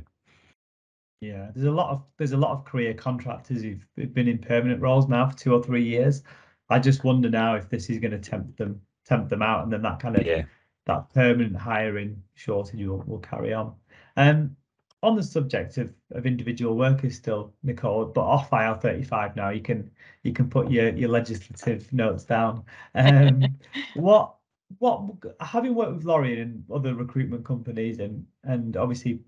Yeah, 1.20 1.50
there's 1.54 1.66
a 1.66 1.72
lot 1.72 1.90
of 1.90 2.02
there's 2.16 2.32
a 2.32 2.36
lot 2.36 2.52
of 2.52 2.64
career 2.64 2.94
contractors 2.94 3.62
who've 3.62 4.14
been 4.14 4.28
in 4.28 4.38
permanent 4.38 4.80
roles 4.80 5.08
now 5.08 5.28
for 5.28 5.36
two 5.36 5.52
or 5.52 5.62
three 5.62 5.84
years. 5.84 6.22
I 6.70 6.78
just 6.78 7.04
wonder 7.04 7.28
now 7.28 7.56
if 7.56 7.68
this 7.68 7.90
is 7.90 7.98
going 7.98 8.12
to 8.12 8.18
tempt 8.18 8.56
them 8.56 8.80
tempt 9.04 9.30
them 9.30 9.42
out, 9.42 9.64
and 9.64 9.72
then 9.72 9.82
that 9.82 10.00
kind 10.00 10.16
of 10.16 10.24
yeah. 10.24 10.44
that 10.86 11.12
permanent 11.12 11.56
hiring 11.56 12.22
shortage 12.34 12.86
will, 12.86 13.02
will 13.06 13.18
carry 13.18 13.52
on. 13.52 13.74
Um, 14.16 14.56
on 15.02 15.14
the 15.16 15.22
subject 15.22 15.78
of, 15.78 15.92
of 16.12 16.26
individual 16.26 16.76
workers 16.76 17.16
still, 17.16 17.52
Nicole, 17.62 18.06
but 18.06 18.22
off 18.22 18.50
IR35 18.50 19.36
now, 19.36 19.50
you 19.50 19.60
can 19.60 19.90
you 20.24 20.32
can 20.32 20.50
put 20.50 20.70
your, 20.70 20.88
your 20.90 21.08
legislative 21.08 21.92
notes 21.92 22.24
down. 22.24 22.64
Um, 22.94 23.44
what 23.94 24.34
what 24.78 25.02
having 25.40 25.74
worked 25.74 25.94
with 25.94 26.04
Lorien 26.04 26.40
and 26.40 26.64
other 26.72 26.94
recruitment 26.94 27.44
companies 27.44 28.00
and 28.00 28.26
and 28.44 28.76
obviously 28.76 29.20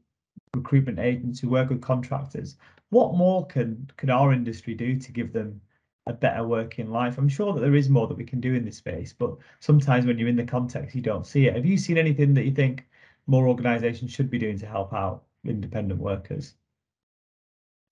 recruitment 0.54 0.98
agents 0.98 1.38
who 1.38 1.48
work 1.48 1.70
with 1.70 1.80
contractors, 1.80 2.56
what 2.90 3.14
more 3.14 3.46
can 3.46 3.88
can 3.96 4.10
our 4.10 4.32
industry 4.32 4.74
do 4.74 4.98
to 4.98 5.12
give 5.12 5.32
them 5.32 5.60
a 6.06 6.12
better 6.12 6.44
working 6.44 6.90
life? 6.90 7.16
I'm 7.16 7.28
sure 7.28 7.52
that 7.52 7.60
there 7.60 7.76
is 7.76 7.88
more 7.88 8.08
that 8.08 8.16
we 8.16 8.24
can 8.24 8.40
do 8.40 8.54
in 8.54 8.64
this 8.64 8.78
space, 8.78 9.12
but 9.12 9.36
sometimes 9.60 10.04
when 10.04 10.18
you're 10.18 10.28
in 10.28 10.36
the 10.36 10.44
context, 10.44 10.96
you 10.96 11.02
don't 11.02 11.26
see 11.26 11.46
it. 11.46 11.54
Have 11.54 11.66
you 11.66 11.78
seen 11.78 11.98
anything 11.98 12.34
that 12.34 12.44
you 12.44 12.52
think 12.52 12.86
more 13.28 13.46
organisations 13.46 14.10
should 14.10 14.30
be 14.30 14.38
doing 14.38 14.58
to 14.58 14.66
help 14.66 14.92
out 14.92 15.22
Mm. 15.46 15.50
independent 15.50 16.00
workers? 16.00 16.54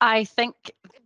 I 0.00 0.24
think 0.24 0.54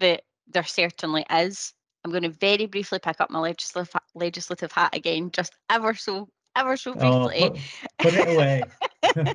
that 0.00 0.22
there 0.48 0.64
certainly 0.64 1.24
is. 1.30 1.72
I'm 2.04 2.10
going 2.10 2.24
to 2.24 2.30
very 2.30 2.66
briefly 2.66 2.98
pick 2.98 3.20
up 3.20 3.30
my 3.30 3.38
legislative 3.38 4.00
legislative 4.14 4.72
hat 4.72 4.94
again, 4.94 5.30
just 5.30 5.54
ever 5.70 5.94
so 5.94 6.28
ever 6.56 6.76
so 6.76 6.94
oh, 6.98 7.28
briefly. 7.28 7.44
Oh, 7.44 7.50
put, 7.98 8.12
put 8.12 8.14
it 8.14 8.34
away. 8.34 8.62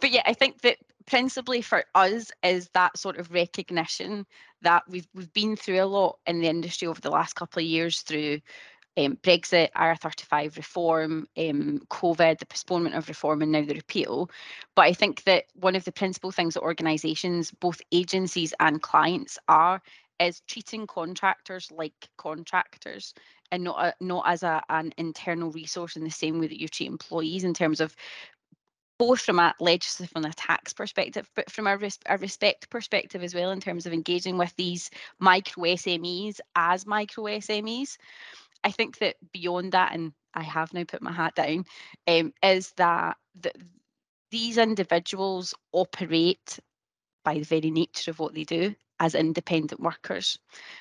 but 0.00 0.10
yeah, 0.10 0.22
I 0.26 0.32
think 0.32 0.62
that 0.62 0.78
principally 1.06 1.60
for 1.62 1.84
us 1.94 2.30
is 2.42 2.68
that 2.74 2.96
sort 2.96 3.18
of 3.18 3.32
recognition 3.32 4.26
that 4.62 4.82
we've 4.88 5.08
we've 5.14 5.32
been 5.32 5.56
through 5.56 5.82
a 5.82 5.84
lot 5.84 6.18
in 6.26 6.40
the 6.40 6.48
industry 6.48 6.88
over 6.88 7.00
the 7.00 7.10
last 7.10 7.34
couple 7.34 7.60
of 7.60 7.66
years 7.66 8.00
through 8.00 8.40
um, 9.06 9.16
Brexit, 9.22 9.70
IR35 9.72 10.56
reform, 10.56 11.26
um, 11.36 11.80
COVID, 11.90 12.38
the 12.38 12.46
postponement 12.46 12.94
of 12.94 13.08
reform, 13.08 13.42
and 13.42 13.52
now 13.52 13.64
the 13.64 13.74
repeal. 13.74 14.30
But 14.74 14.82
I 14.82 14.92
think 14.92 15.24
that 15.24 15.44
one 15.54 15.76
of 15.76 15.84
the 15.84 15.92
principal 15.92 16.30
things 16.30 16.54
that 16.54 16.62
organisations, 16.62 17.50
both 17.50 17.80
agencies 17.92 18.54
and 18.60 18.82
clients, 18.82 19.38
are 19.48 19.80
is 20.20 20.42
treating 20.46 20.86
contractors 20.86 21.70
like 21.72 21.94
contractors 22.18 23.14
and 23.50 23.64
not 23.64 23.84
a, 23.84 23.94
not 24.00 24.24
as 24.26 24.42
a, 24.42 24.62
an 24.68 24.92
internal 24.98 25.50
resource 25.50 25.96
in 25.96 26.04
the 26.04 26.10
same 26.10 26.38
way 26.38 26.46
that 26.46 26.60
you 26.60 26.68
treat 26.68 26.88
employees 26.88 27.42
in 27.42 27.54
terms 27.54 27.80
of 27.80 27.96
both 28.98 29.22
from 29.22 29.38
a 29.38 29.54
legislative 29.60 30.12
and 30.14 30.26
a 30.26 30.32
tax 30.34 30.74
perspective, 30.74 31.26
but 31.34 31.50
from 31.50 31.66
a, 31.66 31.74
res- 31.78 31.98
a 32.04 32.18
respect 32.18 32.68
perspective 32.68 33.22
as 33.22 33.34
well, 33.34 33.50
in 33.50 33.58
terms 33.58 33.86
of 33.86 33.94
engaging 33.94 34.36
with 34.36 34.54
these 34.56 34.90
micro 35.18 35.64
SMEs 35.64 36.38
as 36.54 36.84
micro 36.86 37.24
SMEs. 37.24 37.96
I 38.64 38.70
think 38.70 38.98
that 38.98 39.16
beyond 39.32 39.72
that, 39.72 39.92
and 39.94 40.12
I 40.34 40.42
have 40.42 40.72
now 40.72 40.84
put 40.84 41.02
my 41.02 41.12
hat 41.12 41.34
down, 41.34 41.64
um, 42.06 42.32
is 42.42 42.72
that 42.76 43.16
the, 43.40 43.52
these 44.30 44.58
individuals 44.58 45.54
operate 45.72 46.58
by 47.24 47.34
the 47.34 47.44
very 47.44 47.70
nature 47.70 48.10
of 48.10 48.18
what 48.18 48.34
they 48.34 48.44
do 48.44 48.74
as 48.98 49.14
independent 49.14 49.80
workers. 49.80 50.38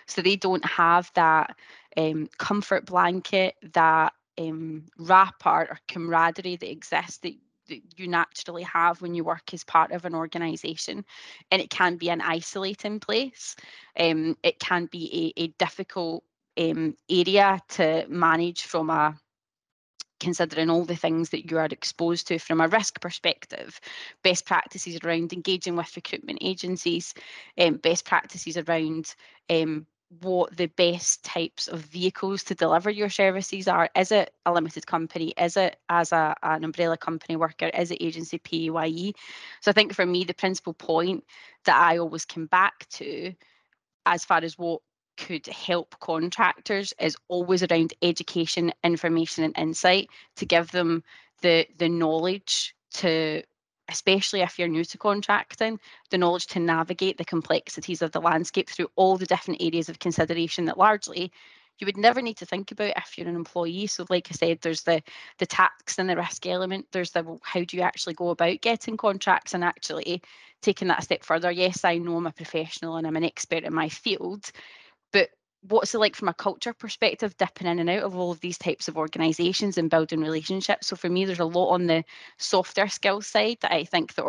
So 0.08 0.22
they 0.22 0.36
don't 0.36 0.66
have 0.66 1.10
that 1.16 1.56
um, 1.98 2.28
comfort 2.38 2.86
blanket, 2.86 3.56
that 3.74 4.14
um, 4.38 4.86
wrapper 4.98 5.68
or 5.70 5.80
camaraderie 5.88 6.58
that 6.58 6.72
exists 6.72 7.18
that 7.20 7.34
that 7.68 7.82
you 7.98 8.08
naturally 8.08 8.64
have 8.64 9.00
when 9.02 9.14
you 9.14 9.24
work 9.24 9.54
as 9.54 9.64
part 9.64 9.92
of 9.92 10.04
an 10.04 10.16
organization 10.16 11.06
and 11.52 11.62
it 11.62 11.70
can 11.70 11.98
be 11.98 12.10
an 12.10 12.20
isolating 12.20 13.00
place 13.00 13.56
um, 14.00 14.36
it 14.44 14.60
can 14.60 14.88
be 14.88 15.34
a, 15.38 15.44
a 15.44 15.48
difficult 15.60 16.24
um, 16.58 16.96
area 17.10 17.60
to 17.70 18.06
manage 18.10 18.64
from 18.64 18.90
a 18.90 19.20
considering 20.20 20.70
all 20.70 20.86
the 20.86 20.96
things 20.96 21.30
that 21.30 21.50
you 21.50 21.58
are 21.58 21.66
exposed 21.66 22.28
to 22.28 22.38
from 22.40 22.62
a 22.62 22.68
risk 22.68 23.00
perspective, 23.02 23.80
best 24.24 24.46
practices 24.46 25.00
around 25.04 25.34
engaging 25.34 25.76
with 25.76 25.96
recruitment 25.96 26.40
agencies, 26.42 27.14
um, 27.58 27.76
best 27.78 28.06
practices 28.06 28.58
around 28.58 29.16
um, 29.50 29.86
what 30.22 30.56
the 30.58 30.66
best 30.66 31.24
types 31.24 31.68
of 31.68 31.82
vehicles 31.82 32.44
to 32.44 32.56
deliver 32.56 32.90
your 32.90 33.10
services 33.10 33.68
are. 33.68 33.90
Is 33.96 34.12
it 34.12 34.34
a 34.46 34.52
limited 34.52 34.88
company? 34.88 35.34
Is 35.38 35.56
it 35.56 35.78
as 35.88 36.12
a, 36.12 36.36
an 36.42 36.64
umbrella 36.64 36.98
company 36.98 37.36
worker? 37.36 37.68
Is 37.68 37.92
it 37.92 38.02
agency 38.02 38.40
PAYE? 38.40 39.14
So 39.62 39.70
I 39.70 39.74
think 39.74 39.94
for 39.94 40.06
me, 40.06 40.24
the 40.24 40.34
principal 40.34 40.74
point 40.74 41.24
that 41.66 41.80
I 41.80 42.00
always 42.00 42.26
come 42.26 42.48
back 42.48 42.90
to 42.94 43.34
as 44.06 44.26
far 44.26 44.40
as 44.40 44.58
what 44.58 44.82
could 45.26 45.46
help 45.48 46.00
contractors 46.00 46.94
is 47.00 47.18
always 47.28 47.64
around 47.64 47.94
education, 48.02 48.72
information 48.84 49.44
and 49.44 49.58
insight 49.58 50.10
to 50.38 50.46
give 50.46 50.72
them 50.72 51.04
the 51.42 51.68
the 51.78 51.90
knowledge 51.90 52.76
to 52.96 53.44
especially 53.90 54.42
if 54.42 54.60
you're 54.60 54.68
new 54.68 54.86
to 54.86 55.00
contracting, 55.00 55.80
the 56.12 56.18
knowledge 56.18 56.46
to 56.46 56.60
navigate 56.60 57.18
the 57.18 57.26
complexities 57.26 58.04
of 58.04 58.12
the 58.12 58.22
landscape 58.22 58.70
through 58.70 58.88
all 58.96 59.18
the 59.18 59.26
different 59.26 59.62
areas 59.62 59.90
of 59.90 59.98
consideration 59.98 60.66
that 60.66 60.78
largely 60.78 61.32
you 61.80 61.86
would 61.86 61.98
never 61.98 62.22
need 62.22 62.38
to 62.38 62.46
think 62.46 62.72
about 62.72 62.94
if 62.98 63.18
you're 63.18 63.28
an 63.28 63.36
employee. 63.36 63.88
So, 63.88 64.06
like 64.10 64.28
I 64.32 64.36
said, 64.36 64.60
there's 64.62 64.84
the 64.84 65.02
the 65.38 65.46
tax 65.46 65.98
and 65.98 66.10
the 66.10 66.16
risk 66.18 66.46
element. 66.46 66.88
There's 66.92 67.12
the 67.12 67.40
how 67.42 67.64
do 67.64 67.78
you 67.78 67.84
actually 67.84 68.14
go 68.14 68.30
about 68.30 68.62
getting 68.62 68.98
contracts 68.98 69.54
and 69.54 69.64
actually 69.64 70.22
taking 70.62 70.90
that 70.90 71.04
step 71.04 71.24
further. 71.24 71.52
Yes, 71.52 71.84
I 71.86 71.98
know 71.98 72.18
I'm 72.18 72.28
a 72.28 72.32
professional 72.32 72.98
and 72.98 73.08
I'm 73.08 73.16
an 73.16 73.24
expert 73.24 73.64
in 73.64 73.74
my 73.74 73.90
field, 73.90 74.52
but 75.12 75.30
what's 75.68 75.94
it 75.94 76.00
like 76.00 76.16
from 76.16 76.30
a 76.30 76.34
culture 76.34 76.74
perspective 76.74 77.36
dipping 77.38 77.68
in 77.68 77.80
and 77.80 77.90
out 77.90 78.04
of 78.04 78.16
all 78.16 78.32
of 78.32 78.40
these 78.40 78.58
types 78.58 78.88
of 78.88 78.98
organizations 78.98 79.78
and 79.78 79.90
building 79.90 80.22
relationships? 80.22 80.88
So 80.88 80.96
for 80.96 81.10
me 81.10 81.26
there's 81.26 81.40
a 81.40 81.46
lot 81.46 81.72
on 81.74 81.88
the 81.88 82.04
softer 82.38 82.88
skill 82.88 83.22
side 83.22 83.58
that 83.62 83.74
i 83.74 83.84
think 83.84 84.14
the 84.16 84.24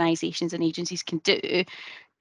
organisations 0.00 0.52
and 0.52 0.62
agencies 0.62 1.02
can 1.02 1.18
do 1.18 1.64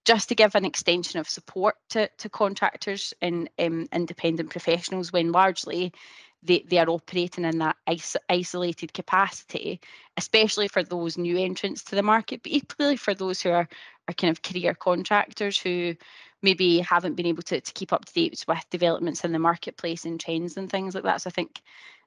just 0.06 0.30
to 0.30 0.36
give 0.36 0.56
an 0.56 0.66
extension 0.66 1.20
of 1.20 1.30
support 1.30 1.76
to, 1.90 2.10
to 2.18 2.30
contractors 2.30 3.14
and 3.22 3.50
um, 3.60 3.88
independent 3.94 4.50
professionals 4.50 5.12
when 5.14 5.32
largely 5.32 5.94
they, 6.42 6.64
they 6.68 6.78
are 6.78 6.90
operating 6.90 7.44
in 7.44 7.60
that 7.60 7.76
is, 7.92 8.16
isolated 8.30 8.94
capacity, 8.94 9.80
especially 10.18 10.68
for 10.68 10.84
those 10.84 11.18
new 11.18 11.38
entrants 11.38 11.84
to 11.84 11.96
the 11.96 12.04
market, 12.04 12.42
but 12.44 12.52
equally 12.52 12.96
for 12.96 13.14
those 13.14 13.42
who 13.42 13.50
are, 13.50 13.68
are 14.08 14.14
kind 14.14 14.32
of 14.32 14.42
career 14.42 14.74
contractors 14.74 15.60
who 15.60 15.96
maybe 16.42 16.80
haven't 16.80 17.16
been 17.16 17.26
able 17.26 17.44
to, 17.44 17.60
to 17.60 17.74
keep 17.74 17.92
up 17.92 18.06
to 18.06 18.14
date 18.14 18.46
with 18.48 18.70
developments 18.70 19.26
in 19.26 19.34
the 19.34 19.40
marketplace 19.40 20.06
and 20.06 20.20
trends 20.20 20.56
and 20.56 20.70
things 20.72 20.96
like 20.96 21.04
that. 21.04 21.22
So 21.22 21.28
I 21.28 21.32
think 21.32 21.62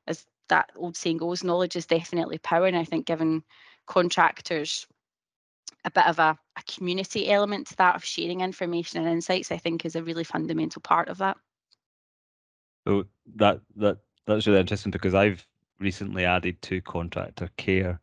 as 0.06 0.24
that 0.52 0.70
old 0.76 0.96
saying 0.96 1.16
goes, 1.16 1.42
knowledge 1.42 1.76
is 1.76 1.86
definitely 1.86 2.38
power. 2.38 2.66
And 2.66 2.76
I 2.76 2.84
think 2.84 3.06
giving 3.06 3.42
contractors 3.86 4.86
a 5.84 5.90
bit 5.90 6.06
of 6.06 6.18
a, 6.18 6.38
a 6.56 6.62
community 6.70 7.30
element 7.30 7.68
to 7.68 7.76
that 7.76 7.96
of 7.96 8.04
sharing 8.04 8.42
information 8.42 9.00
and 9.00 9.08
insights, 9.10 9.50
I 9.50 9.56
think 9.56 9.84
is 9.84 9.96
a 9.96 10.02
really 10.02 10.24
fundamental 10.24 10.82
part 10.82 11.08
of 11.08 11.18
that. 11.18 11.38
So 12.86 13.06
that 13.36 13.60
that 13.76 13.98
that's 14.26 14.46
really 14.46 14.60
interesting 14.60 14.92
because 14.92 15.14
I've 15.14 15.46
recently 15.78 16.24
added 16.24 16.60
two 16.60 16.82
contractor 16.82 17.48
care 17.56 17.98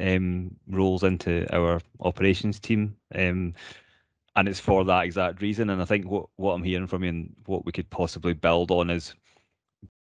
um, 0.00 0.54
roles 0.68 1.02
into 1.02 1.46
our 1.52 1.80
operations 1.98 2.60
team. 2.60 2.96
Um, 3.14 3.54
and 4.36 4.48
it's 4.48 4.60
for 4.60 4.84
that 4.84 5.04
exact 5.04 5.42
reason. 5.42 5.70
And 5.70 5.82
I 5.82 5.84
think 5.84 6.06
what, 6.06 6.26
what 6.36 6.52
I'm 6.52 6.62
hearing 6.62 6.86
from 6.86 7.02
you 7.02 7.10
and 7.10 7.34
what 7.46 7.66
we 7.66 7.72
could 7.72 7.90
possibly 7.90 8.34
build 8.34 8.70
on 8.70 8.88
is 8.88 9.14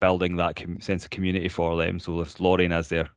building 0.00 0.36
that 0.36 0.56
com- 0.56 0.80
sense 0.80 1.04
of 1.04 1.10
community 1.10 1.48
for 1.48 1.76
them. 1.76 1.98
So 1.98 2.20
if 2.20 2.40
Lorien 2.40 2.72
as 2.72 2.88
their 2.88 3.08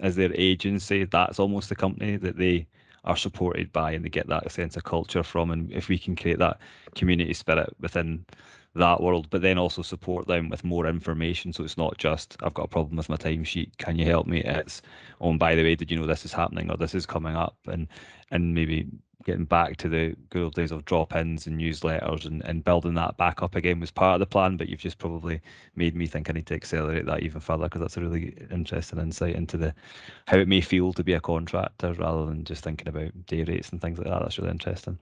as 0.00 0.16
their 0.16 0.32
agency, 0.34 1.04
that's 1.04 1.38
almost 1.38 1.68
the 1.68 1.76
company 1.76 2.16
that 2.16 2.36
they 2.36 2.66
are 3.04 3.16
supported 3.16 3.72
by 3.72 3.92
and 3.92 4.04
they 4.04 4.08
get 4.08 4.28
that 4.28 4.50
sense 4.50 4.76
of 4.76 4.84
culture 4.84 5.22
from. 5.22 5.50
And 5.50 5.72
if 5.72 5.88
we 5.88 5.98
can 5.98 6.16
create 6.16 6.38
that 6.38 6.58
community 6.94 7.34
spirit 7.34 7.74
within 7.80 8.24
that 8.74 9.02
world, 9.02 9.28
but 9.30 9.42
then 9.42 9.58
also 9.58 9.82
support 9.82 10.26
them 10.26 10.48
with 10.48 10.64
more 10.64 10.86
information. 10.86 11.52
So 11.52 11.64
it's 11.64 11.76
not 11.76 11.98
just 11.98 12.36
I've 12.42 12.54
got 12.54 12.64
a 12.64 12.68
problem 12.68 12.96
with 12.96 13.08
my 13.08 13.16
timesheet. 13.16 13.76
Can 13.78 13.98
you 13.98 14.06
help 14.06 14.26
me? 14.26 14.42
It's 14.42 14.82
oh, 15.20 15.30
and 15.30 15.38
by 15.38 15.54
the 15.54 15.62
way, 15.62 15.74
did 15.74 15.90
you 15.90 15.98
know 15.98 16.06
this 16.06 16.24
is 16.24 16.32
happening 16.32 16.70
or 16.70 16.76
this 16.76 16.94
is 16.94 17.06
coming 17.06 17.36
up? 17.36 17.56
And 17.66 17.88
and 18.30 18.54
maybe 18.54 18.88
getting 19.24 19.44
back 19.44 19.76
to 19.76 19.88
the 19.88 20.16
good 20.30 20.42
old 20.42 20.54
days 20.54 20.72
of 20.72 20.84
drop-ins 20.84 21.46
and 21.46 21.60
newsletters 21.60 22.26
and, 22.26 22.42
and 22.44 22.64
building 22.64 22.94
that 22.94 23.16
back 23.16 23.40
up 23.40 23.54
again 23.54 23.78
was 23.78 23.90
part 23.90 24.14
of 24.14 24.20
the 24.20 24.26
plan. 24.26 24.56
But 24.56 24.68
you've 24.68 24.80
just 24.80 24.98
probably 24.98 25.40
made 25.76 25.94
me 25.94 26.06
think 26.06 26.28
I 26.28 26.32
need 26.32 26.46
to 26.46 26.54
accelerate 26.54 27.06
that 27.06 27.22
even 27.22 27.40
further 27.40 27.64
because 27.64 27.80
that's 27.82 27.96
a 27.96 28.00
really 28.00 28.34
interesting 28.50 28.98
insight 28.98 29.36
into 29.36 29.56
the 29.56 29.74
how 30.26 30.38
it 30.38 30.48
may 30.48 30.60
feel 30.60 30.92
to 30.94 31.04
be 31.04 31.12
a 31.12 31.20
contractor 31.20 31.92
rather 31.94 32.26
than 32.26 32.44
just 32.44 32.64
thinking 32.64 32.88
about 32.88 33.26
day 33.26 33.44
rates 33.44 33.70
and 33.70 33.80
things 33.80 33.98
like 33.98 34.08
that. 34.08 34.20
That's 34.22 34.38
really 34.38 34.50
interesting. 34.50 34.98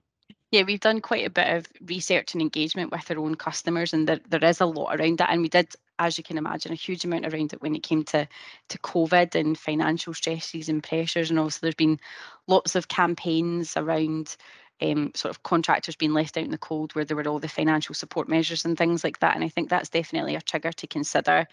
Yeah, 0.50 0.64
we've 0.64 0.80
done 0.80 1.00
quite 1.00 1.24
a 1.26 1.30
bit 1.30 1.46
of 1.48 1.66
research 1.82 2.34
and 2.34 2.42
engagement 2.42 2.90
with 2.90 3.08
our 3.10 3.18
own 3.18 3.36
customers, 3.36 3.92
and 3.92 4.08
there, 4.08 4.18
there 4.28 4.44
is 4.44 4.60
a 4.60 4.66
lot 4.66 4.98
around 4.98 5.18
that. 5.18 5.30
And 5.30 5.42
we 5.42 5.48
did, 5.48 5.68
as 6.00 6.18
you 6.18 6.24
can 6.24 6.38
imagine, 6.38 6.72
a 6.72 6.76
huge 6.76 7.04
amount 7.04 7.26
around 7.26 7.52
it 7.52 7.62
when 7.62 7.76
it 7.76 7.84
came 7.84 8.02
to, 8.06 8.26
to 8.70 8.78
COVID 8.78 9.36
and 9.36 9.56
financial 9.56 10.12
stresses 10.12 10.68
and 10.68 10.82
pressures. 10.82 11.30
And 11.30 11.38
also, 11.38 11.60
there's 11.62 11.76
been 11.76 12.00
lots 12.48 12.74
of 12.74 12.88
campaigns 12.88 13.76
around 13.76 14.36
um, 14.82 15.12
sort 15.14 15.30
of 15.30 15.44
contractors 15.44 15.94
being 15.94 16.14
left 16.14 16.36
out 16.36 16.44
in 16.44 16.50
the 16.50 16.58
cold 16.58 16.96
where 16.96 17.04
there 17.04 17.16
were 17.16 17.28
all 17.28 17.38
the 17.38 17.48
financial 17.48 17.94
support 17.94 18.28
measures 18.28 18.64
and 18.64 18.76
things 18.76 19.04
like 19.04 19.20
that. 19.20 19.36
And 19.36 19.44
I 19.44 19.48
think 19.48 19.68
that's 19.68 19.90
definitely 19.90 20.34
a 20.34 20.40
trigger 20.40 20.72
to 20.72 20.86
consider 20.88 21.46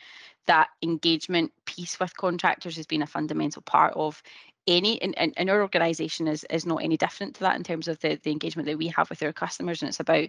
that 0.47 0.69
engagement 0.81 1.51
piece 1.65 1.99
with 1.99 2.17
contractors 2.17 2.77
has 2.77 2.87
been 2.87 3.01
a 3.03 3.07
fundamental 3.07 3.61
part 3.61 3.93
of 3.95 4.23
any 4.67 5.01
and, 5.01 5.17
and, 5.17 5.49
our 5.49 5.61
organization 5.61 6.27
is 6.27 6.43
is 6.49 6.65
not 6.65 6.83
any 6.83 6.97
different 6.97 7.35
to 7.35 7.41
that 7.41 7.55
in 7.55 7.63
terms 7.63 7.87
of 7.87 7.99
the, 7.99 8.19
the 8.23 8.31
engagement 8.31 8.67
that 8.67 8.77
we 8.77 8.87
have 8.87 9.09
with 9.09 9.23
our 9.23 9.33
customers 9.33 9.81
and 9.81 9.89
it's 9.89 9.99
about 9.99 10.27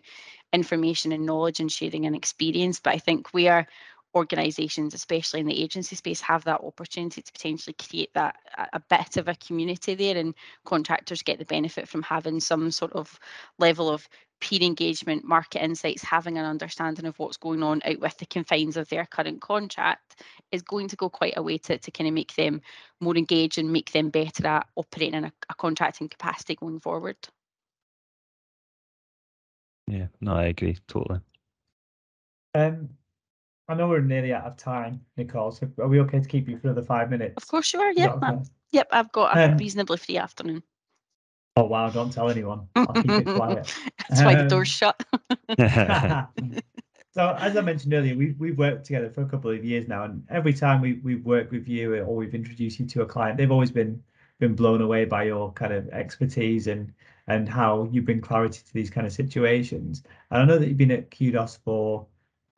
information 0.53 1.13
and 1.13 1.27
knowledge 1.27 1.61
and 1.61 1.73
sharing 1.73 2.07
and 2.07 2.15
experience. 2.15 2.81
But 2.81 2.95
i 2.95 2.99
think 2.99 3.35
we 3.35 3.49
are 3.49 3.67
organisations, 4.15 4.95
especially 4.95 5.41
in 5.41 5.47
the 5.47 5.63
agency 5.63 5.95
space, 5.95 6.21
have 6.21 6.45
that 6.45 6.63
opportunity 6.63 7.23
to 7.23 7.33
potentially 7.33 7.75
create 7.75 8.13
that 8.15 8.37
a 8.73 8.81
bit 8.81 9.17
of 9.17 9.29
a 9.29 9.35
community 9.35 9.95
there, 9.95 10.17
and 10.17 10.35
contractors 10.65 11.23
get 11.23 11.39
the 11.39 11.45
benefit 11.45 11.89
from 11.89 12.03
having 12.03 12.41
some 12.41 12.71
sort 12.71 12.93
of 12.93 13.19
level 13.59 13.89
of 13.91 14.09
peer 14.41 14.63
engagement, 14.63 15.25
market 15.25 15.63
insights, 15.63 16.03
having 16.03 16.39
an 16.39 16.45
understanding 16.45 17.07
of 17.07 17.19
what's 17.19 17.37
going 17.37 17.63
on 17.63 17.81
out 17.85 17.99
with 18.01 18.17
the 18.19 18.27
confines 18.27 18.77
of 18.77 18.89
their 18.89 19.05
current 19.07 19.41
contract 19.41 20.23
is 20.53 20.63
going 20.63 20.89
to 20.89 20.97
go 20.97 21.09
quite 21.09 21.35
a 21.37 21.43
way 21.43 21.59
to, 21.59 21.79
to 21.79 21.91
kind 21.91 22.09
of 22.09 22.15
make 22.15 22.35
them 22.35 22.61
more 23.01 23.17
engaged 23.17 23.59
and 23.59 23.73
make 23.73 23.93
them 23.93 24.11
better 24.11 24.47
at 24.47 24.67
operating 24.77 25.15
in 25.15 25.25
a, 25.25 25.33
a 25.49 25.55
contracting 25.55 26.09
capacity 26.09 26.55
going 26.55 26.81
forward. 26.81 27.17
Yeah, 29.87 30.07
no, 30.21 30.35
I 30.35 30.45
agree 30.45 30.77
totally. 30.87 31.21
Um, 32.55 32.91
I 33.69 33.75
know 33.75 33.89
we're 33.89 34.01
nearly 34.01 34.33
out 34.33 34.45
of 34.45 34.57
time, 34.57 35.01
Nicole. 35.17 35.53
So 35.53 35.69
are 35.79 35.89
we 35.89 36.01
okay 36.01 36.21
to 36.21 36.29
keep 36.29 36.49
you 36.49 36.59
for 36.59 36.69
another 36.69 36.85
five 36.85 37.11
minutes? 37.11 37.35
Of 37.37 37.49
course 37.49 37.73
you 37.73 37.81
are. 37.81 37.93
Yep. 37.93 38.23
Okay? 38.23 38.39
Yep. 38.73 38.89
I've 38.93 39.13
got 39.13 39.37
a 39.37 39.51
um, 39.51 39.57
reasonably 39.59 39.99
free 39.99 40.17
afternoon. 40.17 40.63
Oh 41.59 41.65
wow! 41.65 41.91
Don't 41.91 42.13
tell 42.13 42.31
anyone. 42.31 42.69
I'll 42.77 42.87
keep 42.87 43.11
it 43.11 43.25
quiet. 43.27 43.75
That's 44.09 44.21
um, 44.21 44.27
why 44.27 44.35
the 44.37 44.49
door's 44.49 44.83
um, 44.83 44.95
shut. 44.95 45.05
so 47.13 47.37
as 47.37 47.57
I 47.57 47.61
mentioned 47.63 47.93
earlier, 47.93 48.15
we've 48.15 48.39
we've 48.39 48.57
worked 48.57 48.87
together 48.87 49.11
for 49.11 49.23
a 49.23 49.29
couple 49.29 49.51
of 49.51 49.65
years 49.65 49.89
now, 49.89 50.05
and 50.05 50.25
every 50.31 50.55
time 50.55 50.81
we 50.81 51.01
we've 51.03 51.25
worked 51.25 51.51
with 51.51 51.67
you 51.67 51.97
or 51.97 52.15
we've 52.15 52.35
introduced 52.35 52.79
you 52.79 52.87
to 52.87 53.03
a 53.03 53.07
client, 53.07 53.39
they've 53.39 53.51
always 53.51 53.73
been 53.73 54.01
been 54.39 54.55
blown 54.55 54.81
away 54.81 55.05
by 55.05 55.25
your 55.25 55.53
kind 55.53 55.73
of 55.73 55.89
expertise 55.89 56.69
and 56.69 56.93
and 57.27 57.49
how 57.49 57.89
you 57.91 58.03
bring 58.03 58.21
clarity 58.21 58.61
to 58.65 58.73
these 58.73 58.89
kind 58.89 59.05
of 59.07 59.13
situations. 59.13 60.05
And 60.31 60.43
I 60.43 60.45
know 60.45 60.59
that 60.59 60.69
you've 60.69 60.79
been 60.79 60.93
at 60.93 61.11
Qdos 61.11 61.59
for 61.65 62.07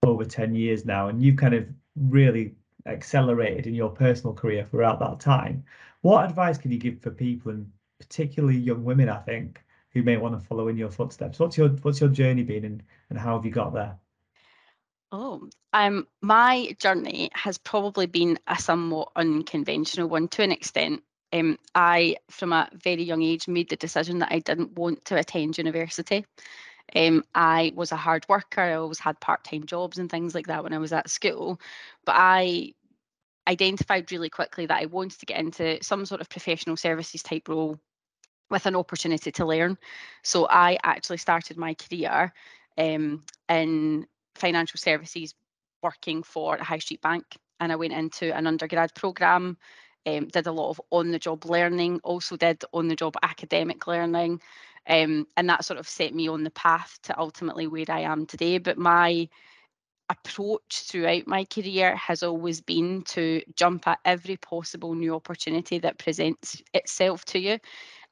over 0.04 0.24
10 0.24 0.54
years 0.54 0.84
now, 0.84 1.08
and 1.08 1.22
you've 1.22 1.36
kind 1.36 1.54
of 1.54 1.66
really 1.96 2.54
accelerated 2.86 3.66
in 3.66 3.74
your 3.74 3.90
personal 3.90 4.34
career 4.34 4.66
throughout 4.70 5.00
that 5.00 5.20
time. 5.20 5.64
What 6.02 6.24
advice 6.28 6.58
can 6.58 6.70
you 6.70 6.78
give 6.78 7.00
for 7.00 7.10
people, 7.10 7.52
and 7.52 7.70
particularly 8.00 8.58
young 8.58 8.82
women, 8.82 9.08
I 9.08 9.18
think, 9.18 9.62
who 9.90 10.02
may 10.02 10.16
want 10.16 10.38
to 10.38 10.44
follow 10.44 10.66
in 10.68 10.76
your 10.76 10.90
footsteps? 10.90 11.38
What's 11.38 11.56
your 11.56 11.68
what's 11.68 12.00
your 12.00 12.10
journey 12.10 12.42
been, 12.42 12.64
and, 12.64 12.82
and 13.10 13.18
how 13.18 13.36
have 13.36 13.44
you 13.44 13.52
got 13.52 13.72
there? 13.72 13.96
Oh, 15.12 15.48
um, 15.72 16.06
my 16.22 16.74
journey 16.78 17.30
has 17.34 17.58
probably 17.58 18.06
been 18.06 18.38
a 18.46 18.58
somewhat 18.58 19.10
unconventional 19.16 20.08
one 20.08 20.28
to 20.28 20.42
an 20.42 20.52
extent. 20.52 21.02
Um, 21.32 21.58
I, 21.74 22.16
from 22.30 22.52
a 22.52 22.68
very 22.72 23.02
young 23.02 23.22
age, 23.22 23.46
made 23.46 23.68
the 23.68 23.76
decision 23.76 24.18
that 24.20 24.32
I 24.32 24.38
didn't 24.38 24.76
want 24.76 25.04
to 25.06 25.18
attend 25.18 25.58
university. 25.58 26.24
Um, 26.94 27.24
I 27.34 27.72
was 27.74 27.92
a 27.92 27.96
hard 27.96 28.26
worker. 28.28 28.60
I 28.60 28.74
always 28.74 28.98
had 28.98 29.20
part-time 29.20 29.66
jobs 29.66 29.98
and 29.98 30.10
things 30.10 30.34
like 30.34 30.46
that 30.46 30.64
when 30.64 30.72
I 30.72 30.78
was 30.78 30.92
at 30.92 31.10
school. 31.10 31.60
But 32.04 32.16
I 32.16 32.72
identified 33.46 34.10
really 34.12 34.30
quickly 34.30 34.66
that 34.66 34.80
I 34.80 34.86
wanted 34.86 35.18
to 35.20 35.26
get 35.26 35.40
into 35.40 35.82
some 35.82 36.06
sort 36.06 36.20
of 36.20 36.28
professional 36.28 36.76
services 36.76 37.22
type 37.22 37.48
role 37.48 37.78
with 38.50 38.66
an 38.66 38.76
opportunity 38.76 39.30
to 39.32 39.46
learn. 39.46 39.78
So 40.22 40.46
I 40.50 40.78
actually 40.82 41.18
started 41.18 41.56
my 41.56 41.74
career 41.74 42.32
um, 42.78 43.24
in 43.48 44.06
financial 44.34 44.78
services 44.78 45.34
working 45.82 46.22
for 46.22 46.56
a 46.56 46.64
high 46.64 46.78
street 46.78 47.00
bank 47.00 47.24
and 47.60 47.72
I 47.72 47.76
went 47.76 47.92
into 47.92 48.34
an 48.34 48.46
undergrad 48.46 48.94
program 48.94 49.56
um, 50.06 50.28
did 50.28 50.46
a 50.46 50.52
lot 50.52 50.70
of 50.70 50.80
on 50.90 51.10
the 51.10 51.18
job 51.18 51.44
learning, 51.44 52.00
also 52.02 52.36
did 52.36 52.64
on 52.72 52.88
the 52.88 52.96
job 52.96 53.16
academic 53.22 53.86
learning. 53.86 54.40
Um, 54.86 55.26
and 55.36 55.48
that 55.48 55.64
sort 55.64 55.78
of 55.78 55.88
set 55.88 56.14
me 56.14 56.28
on 56.28 56.42
the 56.42 56.50
path 56.50 56.98
to 57.04 57.18
ultimately 57.18 57.66
where 57.66 57.84
I 57.88 58.00
am 58.00 58.26
today. 58.26 58.58
But 58.58 58.78
my 58.78 59.28
approach 60.08 60.84
throughout 60.86 61.26
my 61.26 61.44
career 61.44 61.94
has 61.96 62.22
always 62.22 62.60
been 62.60 63.02
to 63.02 63.42
jump 63.54 63.86
at 63.86 64.00
every 64.04 64.36
possible 64.38 64.94
new 64.94 65.14
opportunity 65.14 65.78
that 65.78 65.98
presents 65.98 66.60
itself 66.74 67.24
to 67.26 67.38
you 67.38 67.58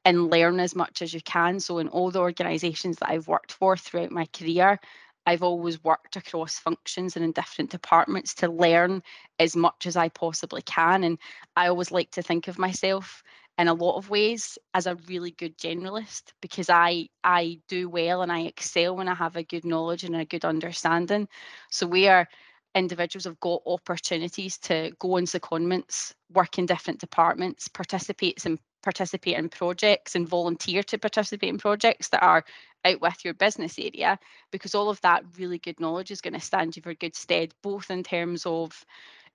and 0.05 0.31
learn 0.31 0.59
as 0.59 0.75
much 0.75 1.01
as 1.01 1.13
you 1.13 1.21
can. 1.21 1.59
So, 1.59 1.79
in 1.79 1.87
all 1.89 2.11
the 2.11 2.19
organisations 2.19 2.97
that 2.97 3.09
I've 3.09 3.27
worked 3.27 3.53
for 3.53 3.75
throughout 3.77 4.11
my 4.11 4.25
career, 4.27 4.79
I've 5.25 5.43
always 5.43 5.83
worked 5.83 6.15
across 6.15 6.57
functions 6.57 7.15
and 7.15 7.23
in 7.23 7.31
different 7.31 7.71
departments 7.71 8.33
to 8.35 8.49
learn 8.49 9.03
as 9.37 9.55
much 9.55 9.85
as 9.85 9.95
I 9.95 10.09
possibly 10.09 10.61
can. 10.63 11.03
And 11.03 11.19
I 11.55 11.67
always 11.67 11.91
like 11.91 12.11
to 12.11 12.21
think 12.21 12.47
of 12.47 12.57
myself 12.57 13.23
in 13.59 13.67
a 13.67 13.73
lot 13.73 13.97
of 13.97 14.09
ways 14.09 14.57
as 14.73 14.87
a 14.87 14.95
really 15.07 15.31
good 15.31 15.57
generalist 15.57 16.31
because 16.41 16.69
I 16.69 17.09
I 17.23 17.59
do 17.67 17.89
well 17.89 18.21
and 18.21 18.31
I 18.31 18.41
excel 18.41 18.95
when 18.95 19.09
I 19.09 19.15
have 19.15 19.35
a 19.35 19.43
good 19.43 19.65
knowledge 19.65 20.03
and 20.03 20.15
a 20.15 20.25
good 20.25 20.45
understanding. 20.45 21.27
So 21.69 21.85
we 21.85 22.07
are 22.07 22.27
individuals 22.73 23.25
have 23.25 23.39
got 23.39 23.61
opportunities 23.65 24.57
to 24.59 24.91
go 24.99 25.17
on 25.17 25.25
secondments, 25.25 26.13
work 26.31 26.57
in 26.57 26.65
different 26.65 26.99
departments, 26.99 27.67
participate 27.67 28.45
in 28.45 28.59
participate 28.81 29.37
in 29.37 29.49
projects 29.49 30.15
and 30.15 30.27
volunteer 30.27 30.83
to 30.83 30.97
participate 30.97 31.49
in 31.49 31.57
projects 31.57 32.09
that 32.09 32.23
are 32.23 32.43
out 32.85 33.01
with 33.01 33.25
your 33.25 33.33
business 33.33 33.77
area 33.77 34.17
because 34.51 34.73
all 34.73 34.89
of 34.89 35.01
that 35.01 35.23
really 35.37 35.57
good 35.57 35.79
knowledge 35.79 36.11
is 36.11 36.21
going 36.21 36.33
to 36.33 36.39
stand 36.39 36.75
you 36.75 36.81
for 36.81 36.93
good 36.93 37.15
stead 37.15 37.53
both 37.61 37.91
in 37.91 38.03
terms 38.03 38.45
of 38.45 38.85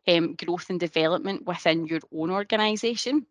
um, 0.08 0.34
growth 0.34 0.70
and 0.70 0.80
development 0.80 1.44
within 1.46 1.86
your 1.86 2.00
own 2.12 2.30
organisation 2.30 3.26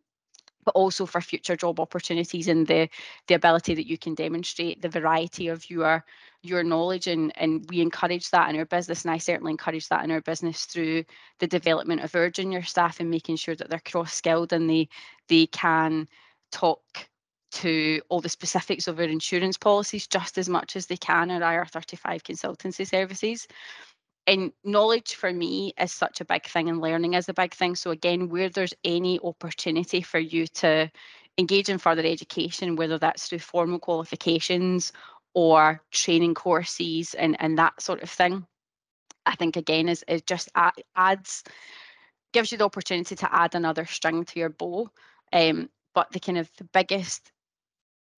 but 0.64 0.76
also 0.76 1.06
for 1.06 1.22
future 1.22 1.56
job 1.56 1.80
opportunities 1.80 2.48
and 2.48 2.68
the 2.68 2.90
the 3.28 3.34
ability 3.34 3.76
that 3.76 3.88
you 3.88 3.98
can 3.98 4.16
demonstrate 4.16 4.82
the 4.82 4.90
variety 4.90 5.48
of 5.48 5.70
your 5.70 6.04
your 6.42 6.64
knowledge 6.64 7.08
and 7.08 7.32
and 7.38 7.66
we 7.70 7.82
encourage 7.82 8.30
that 8.30 8.50
in 8.50 8.58
our 8.58 8.66
business 8.66 9.04
and 9.04 9.12
I 9.12 9.18
certainly 9.18 9.52
encourage 9.52 9.88
that 9.90 10.04
in 10.04 10.12
our 10.12 10.22
business 10.22 10.66
through 10.66 11.04
the 11.40 11.48
development 11.48 12.02
of 12.02 12.16
our 12.16 12.30
junior 12.30 12.64
staff 12.64 13.00
and 13.00 13.10
making 13.10 13.36
sure 13.38 13.56
that 13.56 13.70
they're 13.70 13.80
cross 13.80 14.14
skilled 14.14 14.54
and 14.54 14.70
they 14.70 14.90
they 15.30 15.48
can 15.48 16.08
talk 16.52 16.82
to 17.52 18.02
all 18.10 18.20
the 18.20 18.30
specifics 18.30 18.88
of 18.88 19.00
our 19.00 19.06
insurance 19.06 19.58
policies 19.58 20.08
just 20.08 20.38
as 20.38 20.50
much 20.50 20.76
as 20.76 20.88
they 20.88 20.98
can 20.98 21.30
our 21.30 21.66
IR35 21.66 22.24
consultancy 22.24 22.88
services. 22.88 23.48
And 24.26 24.54
knowledge 24.64 25.16
for 25.16 25.32
me 25.32 25.74
is 25.80 25.92
such 25.92 26.22
a 26.22 26.26
big 26.26 26.46
thing 26.46 26.70
and 26.70 26.82
learning 26.82 27.14
is 27.14 27.30
a 27.30 27.34
big 27.34 27.54
thing. 27.54 27.76
So 27.76 27.92
again 27.92 28.30
where 28.30 28.50
there's 28.50 28.74
any 28.84 29.20
opportunity 29.20 30.02
for 30.02 30.20
you 30.20 30.48
to 30.48 30.90
engage 31.38 31.70
in 31.70 31.78
further 31.78 32.04
education 32.06 32.76
whether 32.76 32.98
that's 32.98 33.28
through 33.28 33.40
formal 33.40 33.80
qualifications 33.80 34.92
or 35.34 35.82
training 35.92 36.34
courses 36.34 37.14
and 37.16 37.36
and 37.40 37.58
that 37.58 37.82
sort 37.82 38.04
of 38.04 38.10
thing 38.10 38.46
i 39.26 39.36
think 39.36 39.58
again 39.58 39.90
is, 39.90 40.04
is 40.08 40.22
just 40.22 40.50
adds 40.96 41.44
gives 42.34 42.52
you 42.52 42.58
the 42.58 42.66
opportunity 42.66 43.16
to 43.16 43.34
add 43.34 43.56
another 43.56 43.86
string 43.86 44.24
to 44.24 44.40
your 44.40 44.50
bow 44.50 44.90
um, 45.34 45.70
but 45.94 46.12
the 46.12 46.20
kind 46.20 46.38
of 46.38 46.50
the 46.58 46.66
biggest 46.66 47.32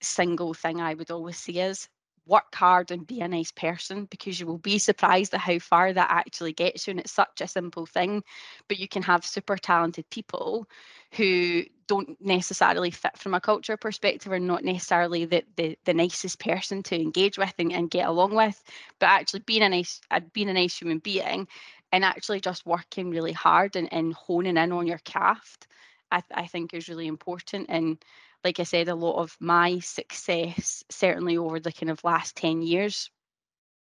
single 0.02 0.54
thing 0.54 0.82
i 0.82 0.94
would 0.94 1.10
always 1.10 1.38
see 1.38 1.60
is 1.60 1.90
work 2.28 2.54
hard 2.56 2.92
and 2.92 3.06
be 3.08 3.22
a 3.22 3.28
nice 3.28 3.52
person 3.52 4.06
because 4.06 4.40
you 4.40 4.48
will 4.48 4.58
be 4.58 4.80
surprised 4.80 5.34
at 5.34 5.40
how 5.40 5.60
far 5.60 5.94
that 5.94 6.10
actually 6.10 6.54
gets 6.54 6.88
you. 6.88 6.92
And 6.92 7.00
it's 7.00 7.12
such 7.12 7.42
a 7.42 7.48
simple 7.48 7.86
thing, 7.86 8.24
but 8.68 8.80
you 8.80 8.88
can 8.88 9.04
have 9.04 9.26
super 9.26 9.58
talented 9.58 10.10
people 10.10 10.68
who 11.14 11.64
don't 11.88 12.18
necessarily 12.20 12.90
fit 12.90 13.18
from 13.18 13.36
a 13.36 13.42
culture 13.42 13.78
perspective 13.78 14.32
or 14.32 14.40
not 14.40 14.64
necessarily 14.64 15.26
the, 15.26 15.44
the, 15.56 15.78
the 15.86 15.94
nicest 15.94 16.40
person 16.40 16.82
to 16.84 16.96
engage 16.96 17.38
with 17.38 17.54
and, 17.60 17.72
and 17.72 17.92
get 17.92 18.08
along 18.08 18.34
with, 18.34 18.62
but 19.00 19.08
actually 19.08 19.42
being 19.42 19.62
a 19.62 19.70
nice 19.70 20.02
uh, 20.10 20.20
being 20.34 20.50
a 20.50 20.54
nice 20.54 20.80
human 20.80 20.98
being 21.00 21.48
and 21.92 22.04
actually 22.04 22.40
just 22.40 22.66
working 22.66 23.12
really 23.12 23.34
hard 23.34 23.76
and, 23.76 23.88
and 23.94 24.14
honing 24.14 24.58
in 24.58 24.72
on 24.72 24.88
your 24.88 25.00
craft, 25.06 25.68
I, 26.16 26.24
I 26.34 26.48
think 26.48 26.74
is 26.74 26.88
really 26.88 27.08
important. 27.08 27.68
And 27.70 28.04
like 28.44 28.60
I 28.60 28.64
said, 28.64 28.88
a 28.88 28.96
lot 28.96 29.22
of 29.22 29.36
my 29.40 29.80
success, 29.80 30.84
certainly 30.90 31.38
over 31.38 31.60
the 31.60 31.72
kind 31.72 31.90
of 31.90 32.04
last 32.04 32.36
10 32.38 32.62
years, 32.62 33.10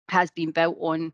has 0.09 0.31
been 0.31 0.51
built 0.51 0.77
on 0.79 1.13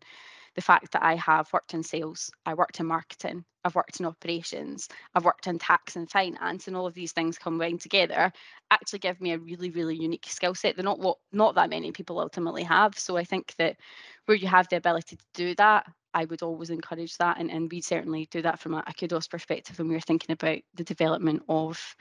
the 0.60 0.64
fact 0.64 0.92
that 0.92 1.02
I 1.02 1.16
have 1.16 1.48
worked 1.54 1.74
in 1.74 1.84
sales, 1.84 2.30
I 2.46 2.54
worked 2.54 2.82
in 2.82 2.86
marketing, 2.86 3.46
I've 3.64 3.76
worked 3.76 4.02
in 4.02 4.06
operations, 4.06 4.90
I've 5.16 5.24
worked 5.24 5.48
in 5.48 5.58
tax 5.58 5.96
and 5.96 6.12
finance, 6.12 6.68
and 6.68 6.76
all 6.76 6.86
of 6.86 6.94
these 6.94 7.14
things 7.14 7.38
combined 7.38 7.80
together 7.80 8.34
actually 8.70 9.00
give 9.00 9.22
me 9.22 9.32
a 9.32 9.38
really, 9.38 9.70
really 9.70 9.96
unique 9.96 10.26
skill 10.28 10.54
set 10.54 10.76
that 10.76 10.84
not 10.84 11.00
what 11.00 11.16
not 11.32 11.56
that 11.56 11.70
many 11.70 11.94
people 11.94 12.20
ultimately 12.20 12.64
have. 12.64 13.00
So 13.00 13.16
I 13.16 13.24
think 13.24 13.56
that 13.58 13.78
where 14.26 14.36
you 14.36 14.50
have 14.50 14.68
the 14.68 14.76
ability 14.76 15.16
to 15.16 15.26
do 15.34 15.56
that, 15.56 15.86
I 16.14 16.26
would 16.26 16.44
always 16.44 16.72
encourage 16.72 17.16
that, 17.20 17.40
and, 17.40 17.50
and 17.50 17.72
we 17.72 17.80
certainly 17.80 18.28
do 18.30 18.42
that 18.42 18.60
from 18.60 18.74
a, 18.74 18.84
a 18.86 18.92
Qdos 18.92 19.30
perspective 19.30 19.80
when 19.80 19.88
we 19.88 19.96
are 19.96 20.02
thinking 20.02 20.34
about 20.34 20.60
the 20.74 20.84
development 20.84 21.44
of 21.48 21.96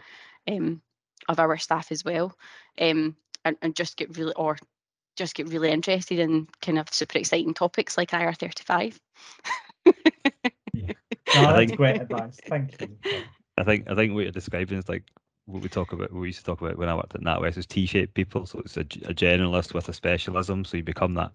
um, 0.51 0.83
of 1.29 1.39
our 1.39 1.57
staff 1.59 1.93
as 1.93 2.05
well, 2.05 2.37
um, 2.81 3.15
and, 3.45 3.57
and 3.63 3.77
just 3.77 3.97
get 3.97 4.19
really 4.19 4.35
or 4.35 4.57
just 5.19 5.35
get 5.35 5.49
really 5.49 5.71
interested 5.71 6.19
in 6.19 6.49
kind 6.63 6.79
of 6.79 6.93
super 6.93 7.19
exciting 7.19 7.55
topics 7.55 7.97
like 7.99 8.11
IR35. 8.11 8.99
yeah. 10.73 10.93
No, 11.35 11.57
that's 11.57 11.73
great 11.73 12.01
advice. 12.01 12.39
Thank 12.47 12.81
you. 12.81 13.23
I 13.59 13.65
think 13.65 13.91
I 13.91 13.95
think 13.95 14.15
what 14.15 14.23
you're 14.23 14.33
describing 14.33 14.79
is 14.79 14.89
like 14.89 15.05
what 15.47 15.63
we 15.63 15.69
talk 15.69 15.93
about. 15.93 16.13
What 16.13 16.21
we 16.21 16.29
used 16.29 16.39
to 16.39 16.45
talk 16.45 16.61
about 16.61 16.79
when 16.79 16.89
I 16.89 16.95
worked 16.95 17.15
at 17.15 17.21
NatWest 17.21 17.59
is 17.59 17.67
T-shaped 17.67 18.15
people. 18.15 18.47
So 18.47 18.61
it's 18.61 18.77
a, 18.77 18.81
a 18.81 19.15
generalist 19.15 19.75
with 19.75 19.89
a 19.89 19.93
specialism. 19.93 20.65
So 20.65 20.77
you 20.79 20.83
become 20.83 21.15
that 21.15 21.33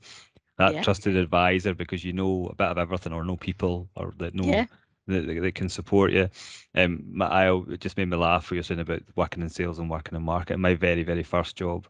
that 0.58 0.74
yeah. 0.74 0.84
trusted 0.84 1.16
advisor 1.16 1.74
because 1.74 2.04
you 2.04 2.14
know 2.14 2.48
a 2.52 2.56
bit 2.56 2.68
of 2.68 2.78
everything 2.78 3.12
or 3.14 3.26
know 3.26 3.38
people 3.38 3.90
or 3.96 4.14
that 4.18 4.34
know 4.34 4.46
yeah 4.46 4.66
that, 5.08 5.42
that 5.42 5.56
can 5.56 5.70
support 5.70 6.12
you. 6.12 6.30
Um, 6.76 7.04
my, 7.12 7.50
I 7.50 7.62
just 7.78 7.98
made 7.98 8.10
me 8.10 8.18
laugh 8.18 8.50
when 8.50 8.56
you're 8.56 8.64
saying 8.64 8.80
about 8.80 9.04
working 9.16 9.44
in 9.44 9.50
sales 9.50 9.80
and 9.80 9.90
working 9.90 10.16
in 10.16 10.24
marketing. 10.24 10.62
My 10.62 10.76
very, 10.76 11.04
very 11.04 11.24
first 11.24 11.56
job 11.56 11.88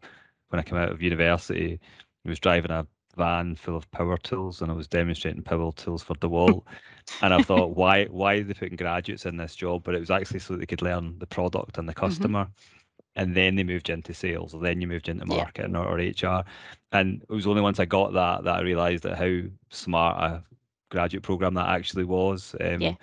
when 0.54 0.60
I 0.60 0.62
came 0.62 0.78
out 0.78 0.92
of 0.92 1.02
university 1.02 1.80
I 2.24 2.28
was 2.28 2.38
driving 2.38 2.70
a 2.70 2.86
van 3.16 3.56
full 3.56 3.76
of 3.76 3.90
power 3.90 4.16
tools 4.16 4.62
and 4.62 4.70
I 4.70 4.74
was 4.74 4.86
demonstrating 4.86 5.42
power 5.42 5.72
tools 5.72 6.04
for 6.04 6.14
the 6.20 6.28
wall. 6.28 6.64
and 7.22 7.34
I 7.34 7.42
thought, 7.42 7.76
why 7.76 8.04
why 8.06 8.34
are 8.34 8.44
they 8.44 8.54
putting 8.54 8.76
graduates 8.76 9.26
in 9.26 9.36
this 9.36 9.56
job? 9.56 9.82
But 9.82 9.96
it 9.96 10.00
was 10.00 10.12
actually 10.12 10.38
so 10.38 10.54
they 10.54 10.64
could 10.64 10.80
learn 10.80 11.18
the 11.18 11.26
product 11.26 11.76
and 11.76 11.88
the 11.88 11.92
mm-hmm. 11.92 12.06
customer. 12.06 12.44
Mm-hmm. 12.44 12.80
And 13.16 13.34
then 13.34 13.56
they 13.56 13.64
moved 13.64 13.90
into 13.90 14.14
sales, 14.14 14.54
or 14.54 14.60
then 14.60 14.80
you 14.80 14.88
moved 14.88 15.08
into 15.08 15.26
marketing 15.26 15.72
yeah. 15.72 15.78
or, 15.80 15.86
or 15.86 15.96
HR. 15.98 16.44
And 16.92 17.22
it 17.22 17.32
was 17.32 17.46
only 17.46 17.62
once 17.62 17.78
I 17.78 17.84
got 17.84 18.12
that 18.12 18.44
that 18.44 18.56
I 18.56 18.62
realized 18.62 19.04
that 19.04 19.18
how 19.18 19.42
smart 19.70 20.16
a 20.20 20.42
graduate 20.90 21.22
program 21.22 21.54
that 21.54 21.68
actually 21.68 22.04
was. 22.04 22.56
Um, 22.60 22.80
yeah. 22.80 22.94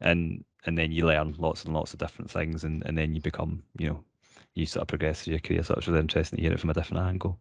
And 0.00 0.44
and 0.66 0.76
then 0.76 0.90
you 0.90 1.06
learn 1.06 1.34
lots 1.38 1.64
and 1.64 1.72
lots 1.72 1.92
of 1.92 1.98
different 1.98 2.30
things, 2.30 2.64
and, 2.64 2.84
and 2.86 2.98
then 2.98 3.14
you 3.14 3.20
become, 3.20 3.62
you 3.78 3.88
know, 3.88 4.04
you 4.56 4.66
sort 4.66 4.82
of 4.82 4.88
progress 4.88 5.22
through 5.22 5.32
your 5.32 5.40
career. 5.40 5.62
So 5.62 5.74
it's 5.74 5.86
really 5.86 6.00
interesting 6.00 6.38
to 6.38 6.42
hear 6.42 6.52
it 6.52 6.60
from 6.60 6.70
a 6.70 6.74
different 6.74 7.06
angle. 7.06 7.38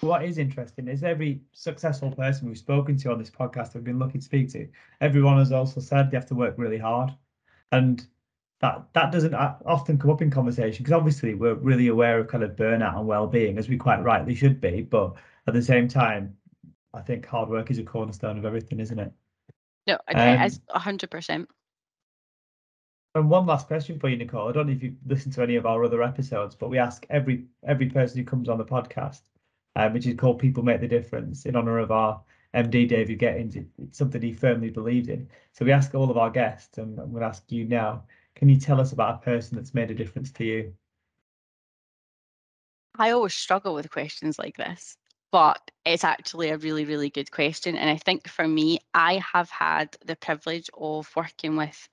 What 0.00 0.24
is 0.24 0.38
interesting 0.38 0.88
is 0.88 1.02
every 1.02 1.40
successful 1.52 2.10
person 2.10 2.48
we've 2.48 2.58
spoken 2.58 2.96
to 2.98 3.10
on 3.10 3.18
this 3.18 3.30
podcast, 3.30 3.74
we've 3.74 3.84
been 3.84 3.98
lucky 3.98 4.18
to 4.18 4.24
speak 4.24 4.50
to, 4.52 4.68
everyone 5.00 5.38
has 5.38 5.52
also 5.52 5.80
said 5.80 6.10
they 6.10 6.16
have 6.16 6.26
to 6.26 6.34
work 6.34 6.54
really 6.58 6.78
hard, 6.78 7.12
and 7.72 8.06
that 8.60 8.84
that 8.92 9.12
doesn't 9.12 9.34
uh, 9.34 9.56
often 9.64 9.98
come 9.98 10.10
up 10.10 10.20
in 10.20 10.30
conversation 10.30 10.82
because 10.82 10.92
obviously 10.92 11.34
we're 11.34 11.54
really 11.54 11.88
aware 11.88 12.18
of 12.18 12.28
kind 12.28 12.44
of 12.44 12.56
burnout 12.56 12.98
and 12.98 13.06
well-being 13.06 13.56
as 13.56 13.68
we 13.68 13.76
quite 13.76 14.02
rightly 14.02 14.34
should 14.34 14.60
be, 14.60 14.82
but 14.82 15.14
at 15.46 15.54
the 15.54 15.62
same 15.62 15.88
time, 15.88 16.36
I 16.92 17.00
think 17.00 17.24
hard 17.24 17.48
work 17.48 17.70
is 17.70 17.78
a 17.78 17.84
cornerstone 17.84 18.36
of 18.36 18.44
everything, 18.44 18.80
isn't 18.80 18.98
it? 18.98 19.12
No, 19.86 19.98
as 20.08 20.56
um, 20.56 20.62
a 20.74 20.78
hundred 20.78 21.10
percent. 21.10 21.48
And 23.14 23.30
one 23.30 23.46
last 23.46 23.68
question 23.68 23.98
for 23.98 24.08
you, 24.08 24.16
Nicole. 24.16 24.48
I 24.48 24.52
don't 24.52 24.66
know 24.66 24.72
if 24.72 24.82
you've 24.82 24.96
listened 25.06 25.34
to 25.34 25.42
any 25.42 25.54
of 25.54 25.66
our 25.66 25.84
other 25.84 26.02
episodes, 26.02 26.56
but 26.56 26.68
we 26.68 26.78
ask 26.78 27.06
every 27.10 27.46
every 27.64 27.88
person 27.88 28.18
who 28.18 28.24
comes 28.24 28.48
on 28.48 28.58
the 28.58 28.64
podcast, 28.64 29.20
um, 29.76 29.92
which 29.92 30.06
is 30.06 30.16
called 30.16 30.40
"People 30.40 30.64
Make 30.64 30.80
the 30.80 30.88
Difference," 30.88 31.46
in 31.46 31.54
honor 31.54 31.78
of 31.78 31.92
our 31.92 32.20
MD 32.54 32.88
David 32.88 33.20
Gettins. 33.20 33.64
It's 33.78 33.98
something 33.98 34.20
he 34.20 34.32
firmly 34.32 34.70
believed 34.70 35.08
in. 35.08 35.28
So 35.52 35.64
we 35.64 35.70
ask 35.70 35.94
all 35.94 36.10
of 36.10 36.16
our 36.16 36.30
guests, 36.30 36.78
and 36.78 36.98
I'm 36.98 37.10
going 37.10 37.20
to 37.20 37.28
ask 37.28 37.50
you 37.52 37.64
now. 37.64 38.04
Can 38.34 38.48
you 38.48 38.58
tell 38.58 38.80
us 38.80 38.92
about 38.92 39.14
a 39.14 39.24
person 39.24 39.56
that's 39.56 39.74
made 39.74 39.92
a 39.92 39.94
difference 39.94 40.32
to 40.32 40.44
you? 40.44 40.74
I 42.98 43.10
always 43.10 43.34
struggle 43.34 43.74
with 43.74 43.90
questions 43.90 44.40
like 44.40 44.56
this 44.56 44.96
but 45.30 45.72
it's 45.84 46.04
actually 46.04 46.50
a 46.50 46.58
really, 46.58 46.84
really 46.84 47.10
good 47.10 47.28
question. 47.32 47.76
And 47.76 47.90
I 47.90 47.96
think 47.96 48.28
for 48.28 48.46
me, 48.46 48.78
I 48.94 49.20
have 49.32 49.50
had 49.50 49.96
the 50.04 50.14
privilege 50.14 50.70
of 50.78 51.10
working 51.16 51.56
with 51.56 51.88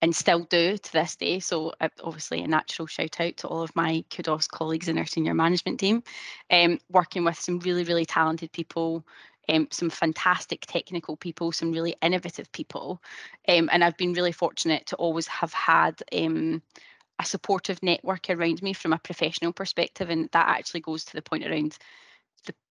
and 0.00 0.14
still 0.14 0.40
do 0.44 0.76
to 0.78 0.92
this 0.92 1.16
day. 1.16 1.40
So 1.40 1.72
uh, 1.80 1.88
obviously 2.02 2.42
a 2.42 2.48
natural 2.48 2.86
shout 2.86 3.20
out 3.20 3.36
to 3.38 3.48
all 3.48 3.62
of 3.62 3.74
my 3.74 4.04
Qdos 4.10 4.48
colleagues 4.48 4.88
in 4.88 4.98
our 4.98 5.06
senior 5.06 5.34
management 5.34 5.80
team, 5.80 6.02
um, 6.50 6.78
working 6.90 7.24
with 7.24 7.38
some 7.38 7.58
really, 7.60 7.84
really 7.84 8.04
talented 8.04 8.52
people, 8.52 9.04
um, 9.48 9.66
some 9.70 9.90
fantastic 9.90 10.64
technical 10.66 11.16
people, 11.16 11.52
some 11.52 11.72
really 11.72 11.96
innovative 12.02 12.50
people. 12.52 13.02
Um, 13.48 13.68
and 13.72 13.82
I've 13.82 13.96
been 13.96 14.12
really 14.12 14.32
fortunate 14.32 14.86
to 14.86 14.96
always 14.96 15.26
have 15.26 15.52
had 15.52 16.02
um, 16.12 16.62
a 17.18 17.24
supportive 17.24 17.82
network 17.82 18.30
around 18.30 18.62
me 18.62 18.72
from 18.72 18.92
a 18.92 18.98
professional 18.98 19.52
perspective. 19.52 20.10
And 20.10 20.28
that 20.32 20.48
actually 20.48 20.80
goes 20.80 21.04
to 21.04 21.14
the 21.14 21.22
point 21.22 21.46
around 21.46 21.76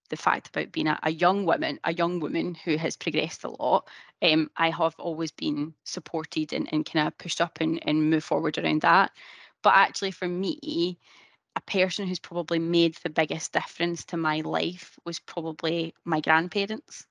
the 0.08 0.16
fact 0.16 0.48
about 0.48 0.72
being 0.72 0.86
a, 0.86 0.98
a, 1.02 1.10
young 1.10 1.44
woman, 1.44 1.78
a 1.84 1.92
young 1.92 2.20
woman 2.20 2.54
who 2.54 2.76
has 2.76 2.96
progressed 2.96 3.44
a 3.44 3.50
lot, 3.50 3.86
um, 4.22 4.50
I 4.56 4.70
have 4.70 4.94
always 4.98 5.30
been 5.30 5.74
supported 5.84 6.52
and, 6.52 6.68
and 6.72 6.84
kind 6.84 7.06
of 7.06 7.18
pushed 7.18 7.40
up 7.40 7.58
and, 7.60 7.78
and 7.86 8.10
move 8.10 8.24
forward 8.24 8.58
around 8.58 8.82
that. 8.82 9.12
But 9.62 9.74
actually, 9.74 10.12
for 10.12 10.28
me, 10.28 10.98
a 11.56 11.60
person 11.62 12.06
who's 12.06 12.20
probably 12.20 12.58
made 12.58 12.96
the 13.02 13.10
biggest 13.10 13.52
difference 13.52 14.04
to 14.06 14.16
my 14.16 14.40
life 14.40 14.98
was 15.04 15.18
probably 15.18 15.94
my 16.04 16.20
grandparents. 16.20 17.06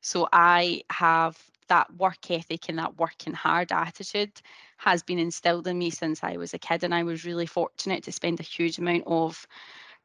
So 0.00 0.28
I 0.32 0.82
have 0.90 1.38
that 1.68 1.94
work 1.96 2.30
ethic 2.30 2.68
and 2.68 2.78
that 2.78 2.98
working 2.98 3.32
hard 3.32 3.70
attitude 3.70 4.32
has 4.76 5.02
been 5.02 5.18
instilled 5.18 5.68
in 5.68 5.78
me 5.78 5.90
since 5.90 6.24
I 6.24 6.36
was 6.36 6.52
a 6.52 6.58
kid. 6.58 6.82
And 6.82 6.94
I 6.94 7.04
was 7.04 7.24
really 7.24 7.46
fortunate 7.46 8.02
to 8.04 8.12
spend 8.12 8.40
a 8.40 8.42
huge 8.42 8.78
amount 8.78 9.04
of 9.06 9.46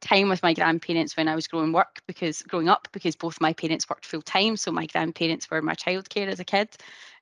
time 0.00 0.28
with 0.28 0.42
my 0.42 0.54
grandparents 0.54 1.16
when 1.16 1.28
I 1.28 1.34
was 1.34 1.48
growing 1.48 1.72
work 1.72 2.00
because 2.06 2.42
growing 2.42 2.68
up 2.68 2.88
because 2.92 3.16
both 3.16 3.40
my 3.40 3.52
parents 3.52 3.88
worked 3.88 4.06
full 4.06 4.22
time, 4.22 4.56
so 4.56 4.70
my 4.70 4.86
grandparents 4.86 5.50
were 5.50 5.62
my 5.62 5.74
childcare 5.74 6.28
as 6.28 6.40
a 6.40 6.44
kid, 6.44 6.68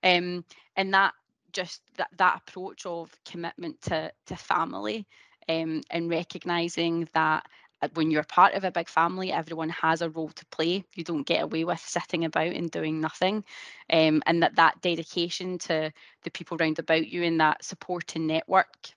um, 0.02 0.44
and 0.76 0.94
that 0.94 1.14
just 1.52 1.82
that 1.96 2.10
that 2.18 2.42
approach 2.46 2.84
of 2.86 3.10
commitment 3.24 3.80
to 3.82 4.12
to 4.26 4.36
family 4.36 5.06
um, 5.48 5.82
and 5.90 6.10
recognizing 6.10 7.08
that 7.14 7.46
uh, 7.82 7.88
when 7.94 8.10
you're 8.10 8.24
part 8.24 8.54
of 8.54 8.64
a 8.64 8.70
big 8.70 8.88
family, 8.88 9.32
everyone 9.32 9.68
has 9.68 10.02
a 10.02 10.10
role 10.10 10.30
to 10.30 10.46
play. 10.46 10.84
You 10.94 11.04
don't 11.04 11.26
get 11.26 11.42
away 11.42 11.64
with 11.64 11.80
sitting 11.80 12.24
about 12.24 12.52
and 12.52 12.70
doing 12.70 13.00
nothing. 13.00 13.44
Um, 13.90 14.22
and 14.26 14.42
that 14.42 14.56
that 14.56 14.80
dedication 14.80 15.58
to 15.58 15.92
the 16.22 16.30
people 16.30 16.56
around 16.60 16.78
about 16.78 17.08
you 17.08 17.22
and 17.22 17.40
that 17.40 17.64
supporting 17.64 18.26
network 18.26 18.90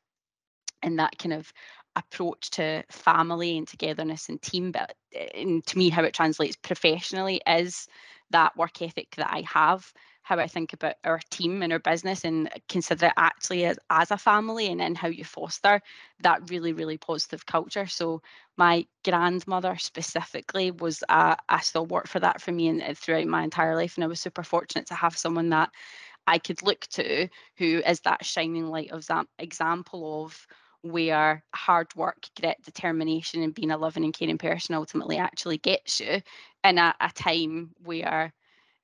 and 0.81 0.99
that 0.99 1.17
kind 1.17 1.33
of 1.33 1.51
approach 1.99 2.49
to 2.51 2.83
family 2.89 3.57
and 3.57 3.67
togetherness 3.67 4.29
and 4.29 4.41
team 4.41 4.71
but 4.71 4.95
and 5.35 5.65
to 5.65 5.77
me 5.77 5.89
how 5.89 6.03
it 6.03 6.13
translates 6.13 6.55
professionally 6.55 7.41
is 7.47 7.87
that 8.31 8.55
work 8.57 8.81
ethic 8.81 9.13
that 9.15 9.31
i 9.31 9.41
have 9.41 9.91
how 10.29 10.37
I 10.37 10.45
think 10.45 10.73
about 10.73 10.93
our 11.03 11.19
team 11.31 11.63
and 11.63 11.73
our 11.73 11.79
business 11.79 12.23
and 12.23 12.49
consider 12.67 13.07
it 13.07 13.13
actually 13.17 13.65
as, 13.65 13.79
as 13.89 14.11
a 14.11 14.17
family 14.17 14.67
and 14.67 14.79
then 14.79 14.93
how 14.93 15.07
you 15.07 15.23
foster 15.23 15.81
that 16.21 16.51
really, 16.51 16.71
really 16.71 16.99
positive 16.99 17.47
culture. 17.47 17.87
So 17.87 18.21
my 18.55 18.85
grandmother 19.03 19.75
specifically 19.79 20.69
was 20.69 21.03
a, 21.09 21.35
a 21.49 21.61
stalwart 21.63 22.07
for 22.07 22.19
that 22.19 22.41
for 22.41 22.51
me 22.51 22.67
and, 22.67 22.79
and 22.79 22.95
throughout 22.95 23.25
my 23.25 23.43
entire 23.43 23.75
life. 23.75 23.97
And 23.97 24.03
I 24.03 24.07
was 24.07 24.19
super 24.19 24.43
fortunate 24.43 24.85
to 24.89 24.93
have 24.93 25.17
someone 25.17 25.49
that 25.49 25.71
I 26.27 26.37
could 26.37 26.61
look 26.61 26.81
to 26.91 27.27
who 27.57 27.81
is 27.83 28.01
that 28.01 28.23
shining 28.23 28.67
light 28.67 28.91
of 28.91 29.07
that 29.07 29.25
example 29.39 30.25
of 30.25 30.45
where 30.81 31.43
hard 31.53 31.93
work, 31.95 32.27
grit, 32.39 32.57
determination, 32.63 33.43
and 33.43 33.53
being 33.53 33.71
a 33.71 33.77
loving 33.77 34.03
and 34.03 34.13
caring 34.13 34.37
person 34.37 34.75
ultimately 34.75 35.17
actually 35.17 35.57
gets 35.57 35.99
you 35.99 36.21
in 36.63 36.77
a, 36.77 36.95
a 37.01 37.09
time 37.13 37.71
where 37.83 38.33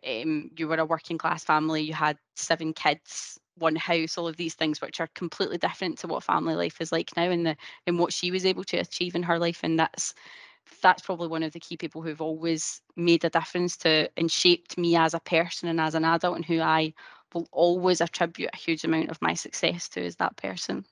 um, 0.05 0.51
you 0.57 0.67
were 0.67 0.75
a 0.75 0.85
working 0.85 1.17
class 1.17 1.43
family, 1.43 1.81
you 1.81 1.93
had 1.93 2.17
seven 2.35 2.73
kids, 2.73 3.39
one 3.57 3.75
house, 3.75 4.17
all 4.17 4.27
of 4.27 4.37
these 4.37 4.53
things 4.53 4.81
which 4.81 4.99
are 4.99 5.09
completely 5.15 5.57
different 5.57 5.97
to 5.99 6.07
what 6.07 6.23
family 6.23 6.55
life 6.55 6.81
is 6.81 6.91
like 6.91 7.15
now 7.15 7.29
and 7.29 7.45
the 7.45 7.55
and 7.87 7.97
what 7.97 8.13
she 8.13 8.29
was 8.31 8.45
able 8.45 8.63
to 8.65 8.77
achieve 8.77 9.15
in 9.15 9.23
her 9.23 9.39
life. 9.39 9.61
And 9.63 9.79
that's 9.79 10.13
that's 10.81 11.01
probably 11.01 11.27
one 11.27 11.43
of 11.43 11.53
the 11.53 11.59
key 11.59 11.77
people 11.77 12.01
who've 12.01 12.21
always 12.21 12.81
made 12.95 13.23
a 13.23 13.29
difference 13.29 13.77
to 13.77 14.09
and 14.17 14.31
shaped 14.31 14.77
me 14.77 14.95
as 14.95 15.13
a 15.13 15.19
person 15.19 15.69
and 15.69 15.79
as 15.79 15.95
an 15.95 16.05
adult 16.05 16.35
and 16.35 16.45
who 16.45 16.59
I 16.59 16.93
will 17.33 17.47
always 17.51 18.01
attribute 18.01 18.49
a 18.53 18.57
huge 18.57 18.83
amount 18.83 19.09
of 19.09 19.21
my 19.21 19.33
success 19.33 19.87
to 19.89 20.03
is 20.03 20.15
that 20.17 20.35
person. 20.37 20.85